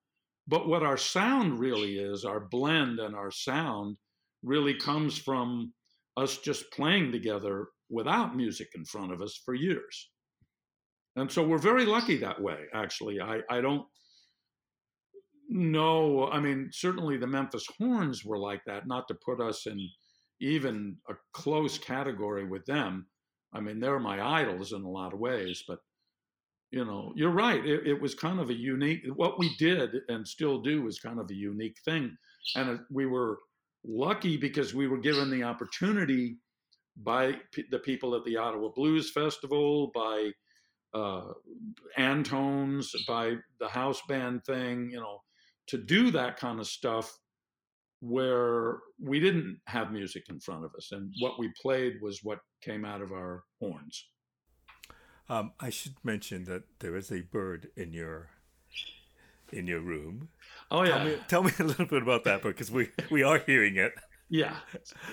[0.46, 3.96] But what our sound really is, our blend and our sound
[4.44, 5.72] really comes from
[6.16, 10.08] us just playing together without music in front of us for years.
[11.18, 13.20] And so we're very lucky that way, actually.
[13.20, 13.86] I, I don't
[15.48, 16.28] know.
[16.28, 19.88] I mean, certainly the Memphis Horns were like that, not to put us in
[20.40, 23.06] even a close category with them.
[23.52, 25.78] I mean, they're my idols in a lot of ways, but
[26.70, 27.64] you know, you're right.
[27.64, 29.00] It, it, was kind of a unique.
[29.16, 32.14] What we did and still do is kind of a unique thing,
[32.56, 33.38] and we were
[33.86, 36.36] lucky because we were given the opportunity
[36.98, 40.30] by p- the people at the Ottawa Blues Festival, by
[40.94, 41.32] uh,
[41.96, 45.22] Antone's, by the house band thing, you know,
[45.68, 47.18] to do that kind of stuff
[48.00, 52.38] where we didn't have music in front of us and what we played was what
[52.62, 54.06] came out of our horns.
[55.28, 58.30] Um, I should mention that there is a bird in your
[59.52, 60.28] in your room.
[60.70, 63.38] Oh yeah, tell me, tell me a little bit about that because we we are
[63.38, 63.92] hearing it.
[64.30, 64.56] Yeah,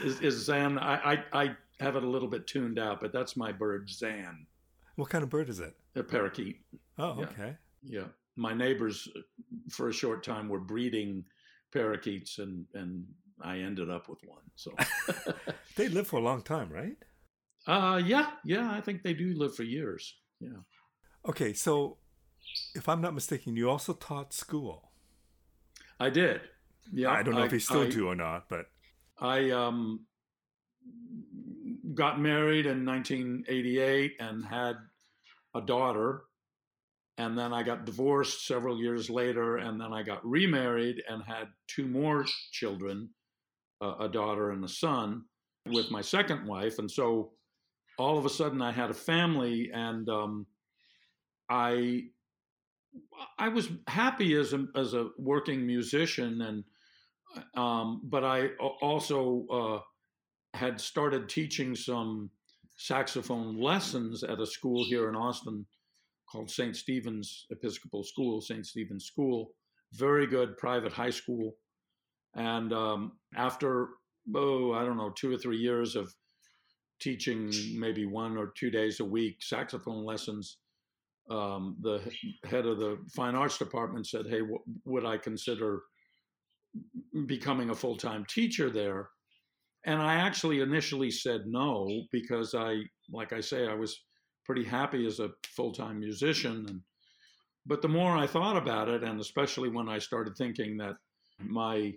[0.04, 0.78] is, is Zan?
[0.78, 4.46] I, I I have it a little bit tuned out, but that's my bird Zan.
[4.96, 5.76] What kind of bird is it?
[5.96, 6.62] A parakeet.
[6.98, 7.58] Oh, okay.
[7.84, 8.02] Yeah.
[8.02, 8.06] yeah.
[8.38, 9.08] My neighbors,
[9.70, 11.24] for a short time, were breeding
[11.74, 13.06] parakeets, and and
[13.42, 14.44] I ended up with one.
[14.56, 14.72] So
[15.76, 16.98] they live for a long time, right?
[17.68, 18.72] Uh yeah, yeah.
[18.72, 20.16] I think they do live for years.
[20.40, 20.62] Yeah.
[21.28, 21.98] Okay, so
[22.76, 24.92] if I'm not mistaken, you also taught school.
[26.00, 26.42] I did.
[26.92, 27.12] Yeah.
[27.12, 28.68] I don't know I, if you still I, do or not, but
[29.20, 30.06] I um
[31.96, 34.76] got married in 1988 and had
[35.56, 36.24] a daughter.
[37.18, 41.48] And then I got divorced several years later, and then I got remarried and had
[41.68, 43.10] two more children
[43.82, 45.24] uh, a daughter and a son
[45.68, 46.80] with my second wife.
[46.80, 47.32] And so
[47.98, 50.46] all of a sudden I had a family, and um,
[51.50, 52.06] I
[53.38, 56.64] I was happy as a as a working musician, and
[57.56, 58.50] um, but I
[58.82, 59.80] also uh,
[60.56, 62.30] had started teaching some
[62.78, 65.66] saxophone lessons at a school here in Austin
[66.32, 66.76] called St.
[66.76, 68.66] Stephen's Episcopal School, St.
[68.66, 69.52] Stephen's School,
[69.94, 71.56] very good private high school.
[72.36, 73.90] And um, after,
[74.36, 76.14] oh, I don't know, two or three years of
[77.00, 80.58] teaching maybe one or two days a week saxophone lessons,
[81.30, 82.02] um, the
[82.46, 85.82] head of the fine arts department said, Hey, w- would I consider
[87.26, 89.10] becoming a full time teacher there?
[89.86, 92.82] And I actually initially said no because I,
[93.12, 94.02] like I say, I was
[94.44, 96.66] pretty happy as a full time musician.
[96.68, 96.82] And,
[97.66, 100.96] but the more I thought about it, and especially when I started thinking that
[101.40, 101.94] my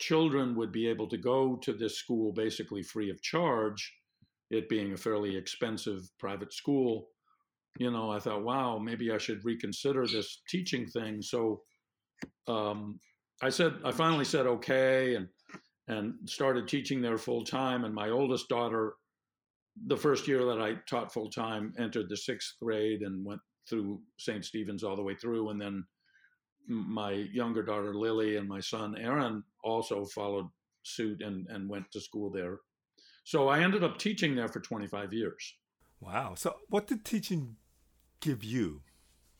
[0.00, 3.92] children would be able to go to this school basically free of charge,
[4.50, 7.08] it being a fairly expensive private school,
[7.78, 11.22] you know, I thought, wow, maybe I should reconsider this teaching thing.
[11.22, 11.62] So
[12.48, 12.98] um,
[13.42, 15.28] I said, I finally said okay, and
[15.90, 17.84] and started teaching there full time.
[17.84, 18.94] And my oldest daughter,
[19.86, 24.00] the first year that I taught full time, entered the sixth grade and went through
[24.16, 24.44] St.
[24.44, 25.84] Stephen's all the way through, and then
[26.68, 30.46] my younger daughter Lily and my son Aaron also followed
[30.84, 32.58] suit and, and went to school there.
[33.24, 35.54] So I ended up teaching there for 25 years.
[35.98, 36.34] Wow.
[36.36, 37.56] So what did teaching
[38.20, 38.82] give you?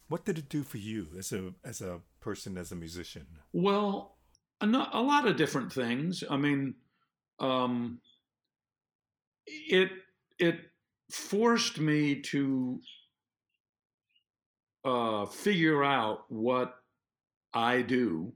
[0.08, 3.26] What did it do for you as a as a person as a musician?
[3.52, 4.16] Well,
[4.60, 6.22] a, a lot of different things.
[6.28, 6.74] I mean,
[7.38, 8.00] um,
[9.46, 9.90] it
[10.38, 10.56] it
[11.10, 12.80] forced me to
[14.84, 16.74] uh, figure out what
[17.52, 18.32] I do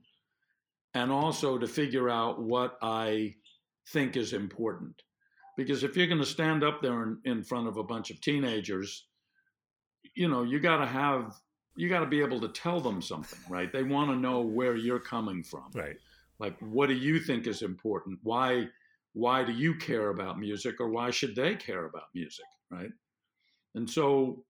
[0.94, 3.34] and also to figure out what I
[3.92, 5.02] think is important.
[5.56, 8.20] Because if you're going to stand up there in, in front of a bunch of
[8.20, 9.06] teenagers,
[10.14, 11.34] you know, you got to have,
[11.76, 13.72] you got to be able to tell them something, right?
[13.72, 15.70] They want to know where you're coming from.
[15.74, 15.96] Right.
[16.38, 18.18] Like, what do you think is important?
[18.22, 18.66] Why,
[19.12, 22.46] why do you care about music or why should they care about music?
[22.70, 22.90] Right.
[23.74, 24.44] And so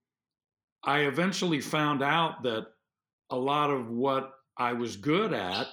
[0.83, 2.67] I eventually found out that
[3.29, 5.67] a lot of what I was good at,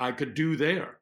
[0.00, 0.98] I could do there.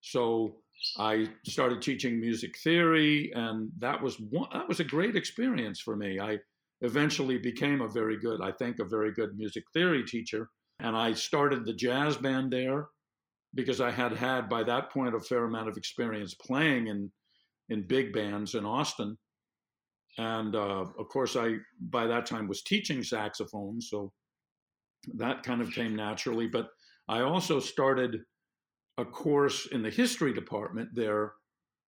[0.00, 0.56] So
[0.98, 5.96] I started teaching music theory, and that was one, that was a great experience for
[5.96, 6.20] me.
[6.20, 6.38] I
[6.82, 10.50] eventually became a very good, I think, a very good music theory teacher,
[10.80, 12.88] and I started the jazz band there
[13.56, 17.10] because I had had by that point a fair amount of experience playing in
[17.68, 19.18] in big bands in Austin,
[20.18, 24.12] and uh, of course I by that time was teaching saxophone, so
[25.14, 26.46] that kind of came naturally.
[26.46, 26.68] But
[27.08, 28.20] I also started
[28.98, 31.32] a course in the history department there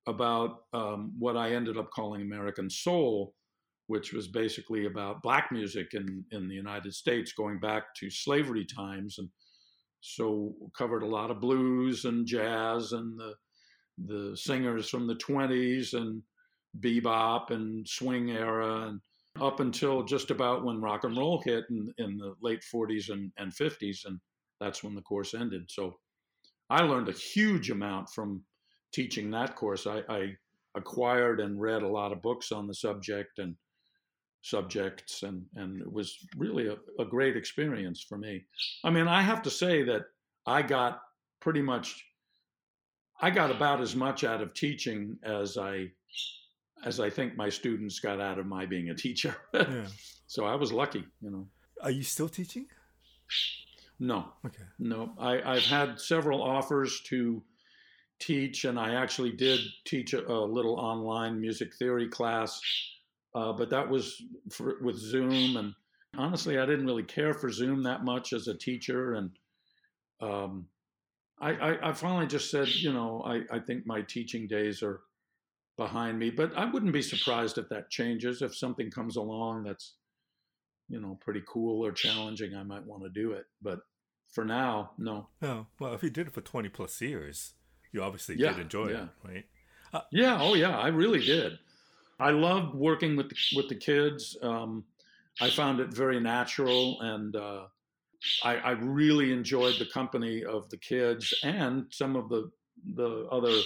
[0.07, 3.35] about um, what I ended up calling American Soul,
[3.87, 8.64] which was basically about black music in, in the United States going back to slavery
[8.64, 9.19] times.
[9.19, 9.29] And
[10.01, 13.34] so covered a lot of blues and jazz and the,
[14.07, 16.22] the singers from the 20s and
[16.80, 19.01] bebop and swing era and
[19.40, 23.30] up until just about when rock and roll hit in, in the late 40s and,
[23.38, 24.05] and 50s.
[24.05, 24.18] And
[24.61, 25.64] that's when the course ended.
[25.68, 25.99] So
[26.70, 28.42] I learned a huge amount from
[28.92, 29.86] teaching that course.
[29.86, 30.32] I, I
[30.76, 33.55] acquired and read a lot of books on the subject and
[34.43, 38.45] subjects, and, and it was really a, a great experience for me.
[38.84, 40.03] I mean, I have to say that
[40.47, 41.01] I got
[41.41, 42.05] pretty much,
[43.20, 45.91] I got about as much out of teaching as I
[46.84, 49.36] as I think my students got out of my being a teacher.
[49.55, 49.86] yeah.
[50.30, 51.49] So I was lucky, you know.
[51.80, 52.66] Are you still teaching?
[53.99, 54.26] No.
[54.45, 54.62] Okay.
[54.78, 57.43] No, I, I've had several offers to
[58.20, 62.61] teach, and I actually did teach a, a little online music theory class,
[63.35, 65.57] uh, but that was for, with Zoom.
[65.57, 65.74] And
[66.16, 69.14] honestly, I didn't really care for Zoom that much as a teacher.
[69.14, 69.31] And
[70.20, 70.66] um,
[71.41, 75.01] I, I, I, finally just said, you know, I, I think my teaching days are
[75.76, 76.31] behind me.
[76.31, 78.43] But I wouldn't be surprised if that changes.
[78.43, 79.95] If something comes along that's,
[80.89, 83.45] you know, pretty cool or challenging, I might want to do it.
[83.62, 83.81] But
[84.33, 85.29] for now, no.
[85.43, 87.55] Oh, well, if you did it for 20 plus years,
[87.93, 89.05] you obviously yeah, did enjoy yeah.
[89.05, 89.45] it, right?
[89.93, 91.59] Uh, yeah, oh yeah, I really did.
[92.19, 94.37] I loved working with the, with the kids.
[94.43, 94.85] Um,
[95.41, 97.66] I found it very natural, and uh,
[98.43, 102.51] I, I, really enjoyed the company of the kids and some of the
[102.95, 103.57] the other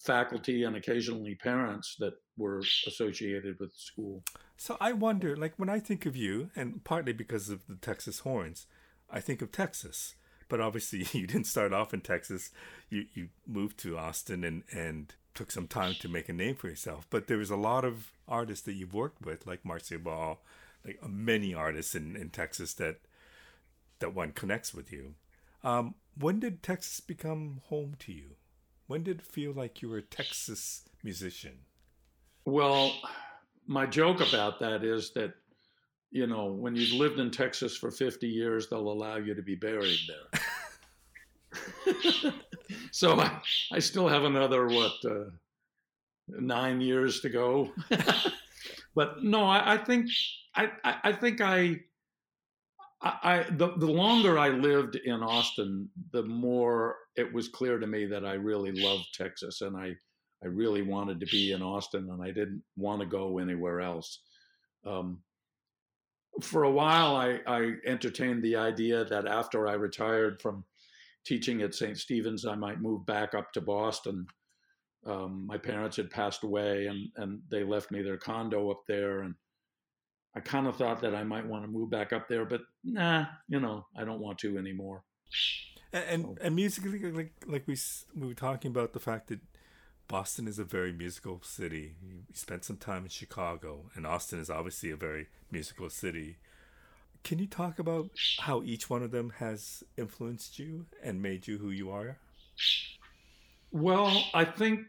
[0.00, 4.22] faculty and occasionally parents that were associated with the school.
[4.56, 8.20] So I wonder, like when I think of you, and partly because of the Texas
[8.20, 8.66] Horns,
[9.10, 10.14] I think of Texas.
[10.48, 12.50] But obviously, you didn't start off in Texas.
[12.90, 16.68] You you moved to Austin and and took some time to make a name for
[16.68, 17.06] yourself.
[17.10, 20.40] But there was a lot of artists that you've worked with, like Marcia Ball,
[20.84, 22.98] like many artists in, in Texas that
[24.00, 25.14] that one connects with you.
[25.62, 28.36] Um, when did Texas become home to you?
[28.86, 31.60] When did it feel like you were a Texas musician?
[32.44, 32.92] Well,
[33.66, 35.34] my joke about that is that,
[36.10, 39.54] you know, when you've lived in Texas for 50 years, they'll allow you to be
[39.54, 40.41] buried there.
[42.92, 43.40] so I,
[43.72, 45.30] I still have another, what, uh,
[46.28, 47.72] nine years to go.
[48.94, 50.08] but no, I, I think,
[50.54, 51.80] I, I think I,
[53.02, 58.06] I, the, the longer I lived in Austin, the more it was clear to me
[58.06, 59.96] that I really loved Texas and I,
[60.42, 64.20] I really wanted to be in Austin and I didn't want to go anywhere else.
[64.86, 65.18] Um,
[66.40, 70.64] for a while, I, I entertained the idea that after I retired from
[71.24, 71.98] teaching at St.
[71.98, 74.26] Stephen's, I might move back up to Boston.
[75.06, 79.20] Um, my parents had passed away, and and they left me their condo up there,
[79.20, 79.34] and
[80.34, 83.26] I kind of thought that I might want to move back up there, but nah,
[83.48, 85.04] you know, I don't want to anymore.
[85.92, 86.36] And and, so.
[86.40, 87.76] and musically, like like we
[88.14, 89.40] we were talking about the fact that
[90.08, 91.96] Boston is a very musical city.
[92.02, 96.38] You spent some time in Chicago, and Austin is obviously a very musical city.
[97.24, 98.10] Can you talk about
[98.40, 102.18] how each one of them has influenced you and made you who you are?
[103.70, 104.80] Well, I think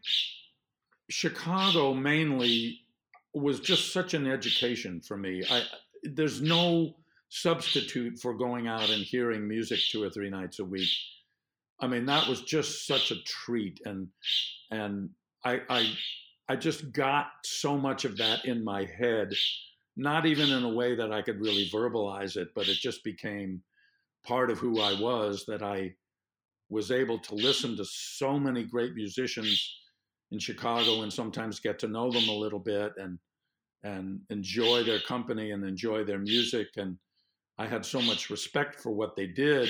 [1.10, 2.80] Chicago mainly
[3.34, 5.44] was just such an education for me.
[5.50, 5.64] I
[6.04, 6.96] there's no
[7.30, 10.90] substitute for going out and hearing music two or three nights a week.
[11.80, 14.08] I mean, that was just such a treat, and
[14.72, 15.10] and
[15.46, 15.94] I I
[16.50, 19.34] I just got so much of that in my head
[19.96, 23.62] not even in a way that I could really verbalize it, but it just became
[24.26, 25.94] part of who I was that I
[26.70, 29.80] was able to listen to so many great musicians
[30.32, 33.20] in Chicago and sometimes get to know them a little bit and
[33.84, 36.98] and enjoy their company and enjoy their music and
[37.58, 39.70] I had so much respect for what they did.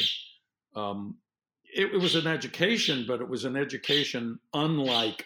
[0.75, 1.17] Um,
[1.63, 5.25] it, it was an education, but it was an education unlike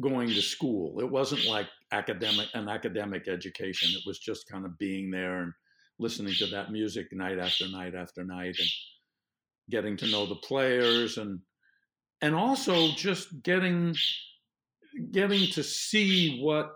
[0.00, 1.00] going to school.
[1.00, 3.90] It wasn't like academic an academic education.
[3.92, 5.52] It was just kind of being there and
[5.98, 8.68] listening to that music night after night after night and
[9.70, 11.40] getting to know the players and
[12.22, 13.94] and also just getting
[15.12, 16.72] getting to see what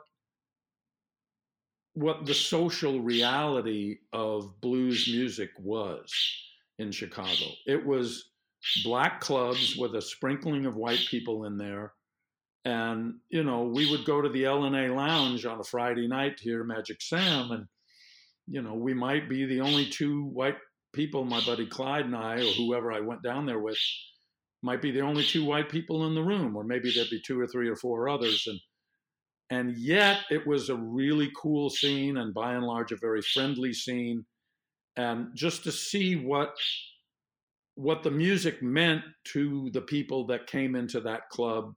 [1.95, 6.13] what the social reality of blues music was
[6.79, 7.47] in Chicago.
[7.67, 8.31] It was
[8.85, 11.93] black clubs with a sprinkling of white people in there
[12.65, 16.63] and, you know, we would go to the L&A lounge on a Friday night hear
[16.63, 17.51] Magic Sam.
[17.53, 17.67] And,
[18.47, 20.59] you know, we might be the only two white
[20.93, 23.79] people, my buddy Clyde and I, or whoever I went down there with,
[24.63, 27.41] might be the only two white people in the room, or maybe there'd be two
[27.41, 28.47] or three or four others.
[28.47, 28.61] And,
[29.51, 33.73] and yet it was a really cool scene and by and large a very friendly
[33.73, 34.27] scene.
[34.97, 36.55] And just to see what
[37.77, 41.73] what the music meant to the people that came into that club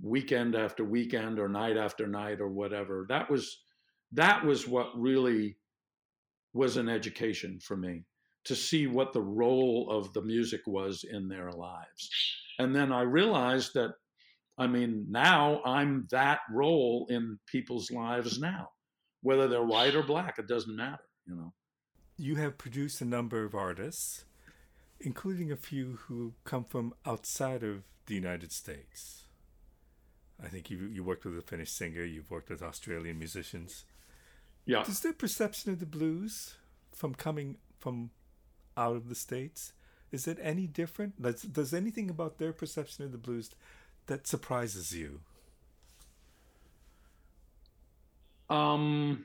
[0.00, 3.06] weekend after weekend or night after night or whatever.
[3.08, 3.62] That was
[4.12, 5.56] that was what really
[6.52, 8.04] was an education for me
[8.44, 12.10] to see what the role of the music was in their lives.
[12.58, 13.94] And then I realized that
[14.58, 18.68] I mean now I'm that role in people's lives now.
[19.22, 21.52] Whether they're white or black, it doesn't matter, you know.
[22.16, 24.24] You have produced a number of artists,
[25.00, 29.25] including a few who come from outside of the United States.
[30.42, 32.04] I think you you worked with a Finnish singer.
[32.04, 33.84] You've worked with Australian musicians.
[34.64, 34.82] Yeah.
[34.82, 36.56] Does their perception of the blues
[36.92, 38.10] from coming from
[38.76, 39.72] out of the states
[40.12, 41.20] is it any different?
[41.20, 43.50] Does, does anything about their perception of the blues
[44.06, 45.20] that surprises you?
[48.48, 49.24] Um,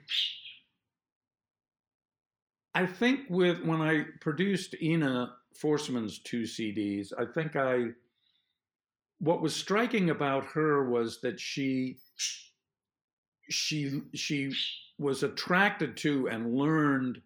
[2.73, 7.89] I think with when I produced Ina Forsman's two CDs, I think I
[9.21, 11.97] what was striking about her was that she
[13.49, 14.51] she she
[14.97, 17.21] was attracted to and learned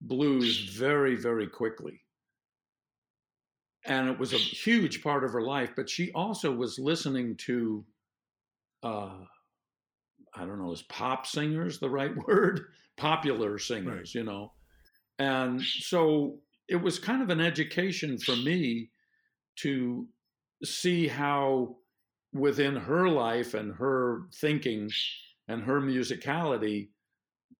[0.00, 2.00] blues very very quickly.
[3.84, 7.84] And it was a huge part of her life but she also was listening to
[8.82, 9.18] uh
[10.34, 12.66] i don't know is pop singers the right word?
[12.96, 14.14] Popular singers right.
[14.14, 14.52] you know?
[15.20, 18.90] And so it was kind of an education for me
[19.56, 20.08] to
[20.64, 21.76] see how
[22.32, 24.90] within her life and her thinking
[25.48, 26.88] and her musicality,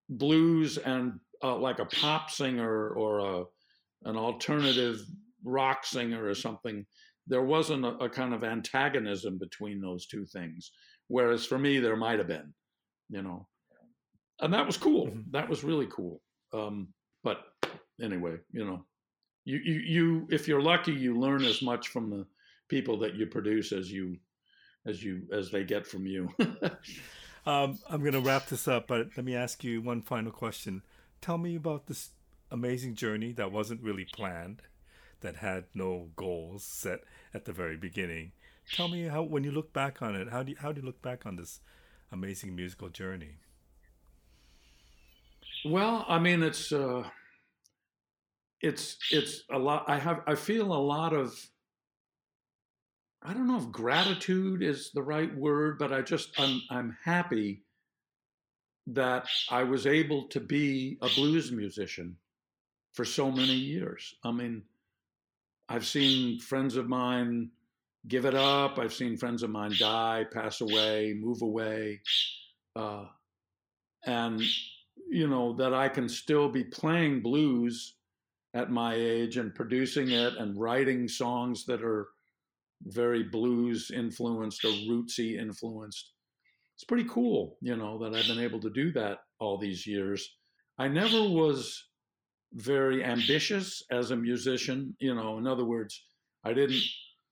[0.08, 3.44] blues and uh, like a pop singer or a
[4.04, 5.00] an alternative
[5.44, 6.86] rock singer or something,
[7.26, 10.70] there wasn't a, a kind of antagonism between those two things.
[11.08, 12.52] Whereas for me, there might have been,
[13.08, 13.48] you know,
[14.40, 15.06] and that was cool.
[15.06, 15.30] Mm-hmm.
[15.32, 16.20] That was really cool.
[16.52, 16.88] Um,
[17.24, 17.38] but
[18.00, 18.84] anyway, you know,
[19.44, 22.26] you, you you if you're lucky, you learn as much from the
[22.68, 24.16] people that you produce as you
[24.86, 26.28] as you as they get from you.
[27.46, 30.82] um, I'm going to wrap this up, but let me ask you one final question.
[31.20, 32.10] Tell me about this
[32.50, 34.62] amazing journey that wasn't really planned,
[35.20, 37.00] that had no goals set
[37.34, 38.32] at the very beginning.
[38.72, 40.86] Tell me how, when you look back on it, how do you, how do you
[40.86, 41.60] look back on this
[42.12, 43.38] amazing musical journey?
[45.64, 47.02] Well, I mean, it's uh,
[48.60, 49.84] it's it's a lot.
[49.88, 51.34] I have I feel a lot of
[53.22, 57.64] I don't know if gratitude is the right word, but I just I'm I'm happy
[58.86, 62.16] that I was able to be a blues musician
[62.92, 64.14] for so many years.
[64.24, 64.62] I mean,
[65.68, 67.50] I've seen friends of mine
[68.06, 68.78] give it up.
[68.78, 72.00] I've seen friends of mine die, pass away, move away.
[72.74, 73.04] Uh,
[74.06, 74.40] and,
[75.10, 77.94] you know, that I can still be playing blues
[78.54, 82.08] at my age and producing it and writing songs that are
[82.82, 86.12] very blues influenced or rootsy influenced.
[86.76, 90.36] It's pretty cool, you know, that I've been able to do that all these years.
[90.78, 91.84] I never was
[92.54, 96.04] very ambitious as a musician, you know, in other words,
[96.44, 96.82] I didn't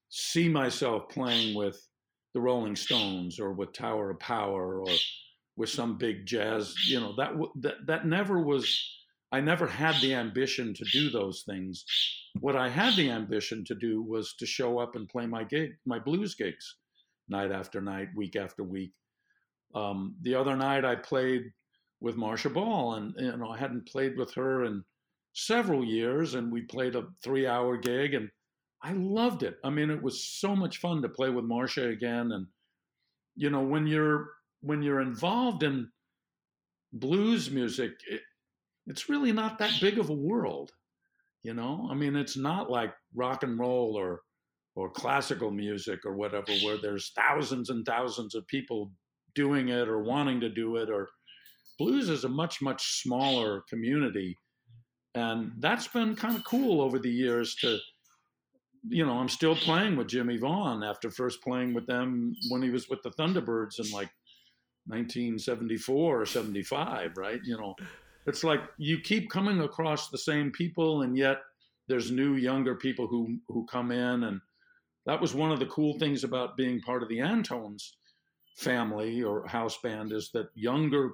[0.09, 1.80] see myself playing with
[2.34, 4.88] the Rolling Stones or with Tower of Power or
[5.57, 8.68] with some big jazz, you know, that that that never was
[9.37, 11.84] I never had the ambition to do those things.
[12.41, 15.72] What I had the ambition to do was to show up and play my gig,
[15.84, 16.76] my blues gigs,
[17.28, 18.93] night after night, week after week.
[19.74, 21.53] Um, the other night I played
[22.01, 24.82] with Marcia Ball, and you know I hadn't played with her in
[25.34, 28.30] several years, and we played a three-hour gig, and
[28.82, 29.59] I loved it.
[29.62, 32.47] I mean, it was so much fun to play with Marcia again, and
[33.34, 34.30] you know when you're
[34.62, 35.91] when you're involved in
[36.95, 38.22] blues music, it,
[38.87, 40.72] it's really not that big of a world.
[41.43, 44.20] You know, I mean, it's not like rock and roll or
[44.74, 48.93] or classical music or whatever, where there's thousands and thousands of people
[49.34, 50.91] doing it or wanting to do it.
[50.91, 51.09] Or
[51.78, 54.37] blues is a much much smaller community,
[55.14, 57.78] and that's been kind of cool over the years to.
[58.89, 62.70] You know, I'm still playing with Jimmy Vaughan after first playing with them when he
[62.70, 64.11] was with the Thunderbirds in like
[64.87, 67.41] 1974 or 75, right?
[67.43, 67.74] You know,
[68.27, 71.39] it's like you keep coming across the same people and yet
[71.89, 74.41] there's new younger people who who come in and
[75.07, 77.97] that was one of the cool things about being part of the Antone's
[78.57, 81.12] family or house band is that younger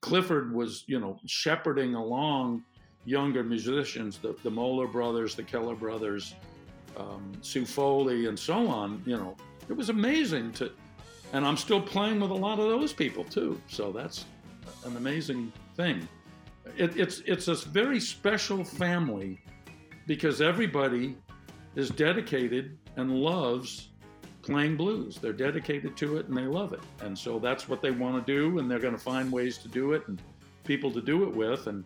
[0.00, 2.64] Clifford was, you know, shepherding along
[3.04, 6.34] younger musicians, the, the Moeller brothers, the Keller brothers,
[6.96, 9.00] um, Sue Foley, and so on.
[9.06, 9.36] You know,
[9.68, 10.72] it was amazing to,
[11.32, 13.60] and I'm still playing with a lot of those people too.
[13.68, 14.24] So that's
[14.84, 16.08] an amazing thing
[16.76, 19.40] it, it's it's a very special family
[20.06, 21.16] because everybody
[21.74, 23.88] is dedicated and loves
[24.42, 25.18] playing blues.
[25.20, 28.32] They're dedicated to it and they love it, and so that's what they want to
[28.32, 30.20] do, and they're going to find ways to do it and
[30.64, 31.84] people to do it with, and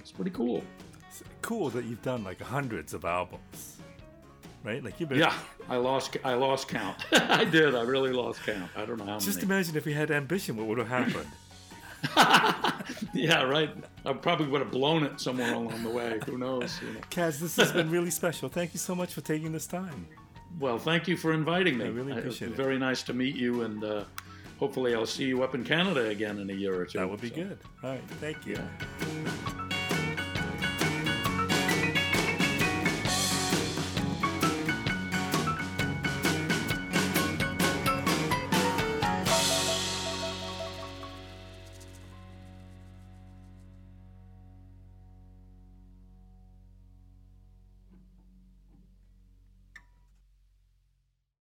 [0.00, 0.62] it's pretty cool.
[1.08, 3.78] It's cool that you've done like hundreds of albums,
[4.64, 4.82] right?
[4.84, 5.18] Like you've been.
[5.18, 5.34] Yeah,
[5.68, 6.98] I lost I lost count.
[7.12, 7.74] I did.
[7.74, 8.70] I really lost count.
[8.76, 9.46] I don't know how Just many.
[9.46, 11.28] imagine if we had ambition, what would have happened?
[13.14, 13.70] yeah, right.
[14.04, 16.20] I probably would have blown it somewhere along the way.
[16.26, 16.80] Who knows?
[16.80, 17.00] You know.
[17.10, 18.48] Kaz, this has been really special.
[18.48, 20.06] Thank you so much for taking this time.
[20.58, 21.86] Well, thank you for inviting me.
[21.86, 22.54] I really appreciate it.
[22.54, 22.56] it.
[22.56, 24.04] Very nice to meet you, and uh,
[24.58, 26.98] hopefully I'll see you up in Canada again in a year or two.
[26.98, 27.36] That would be so.
[27.36, 27.58] good.
[27.82, 28.02] All right.
[28.20, 28.54] Thank you.
[28.54, 29.68] Yeah.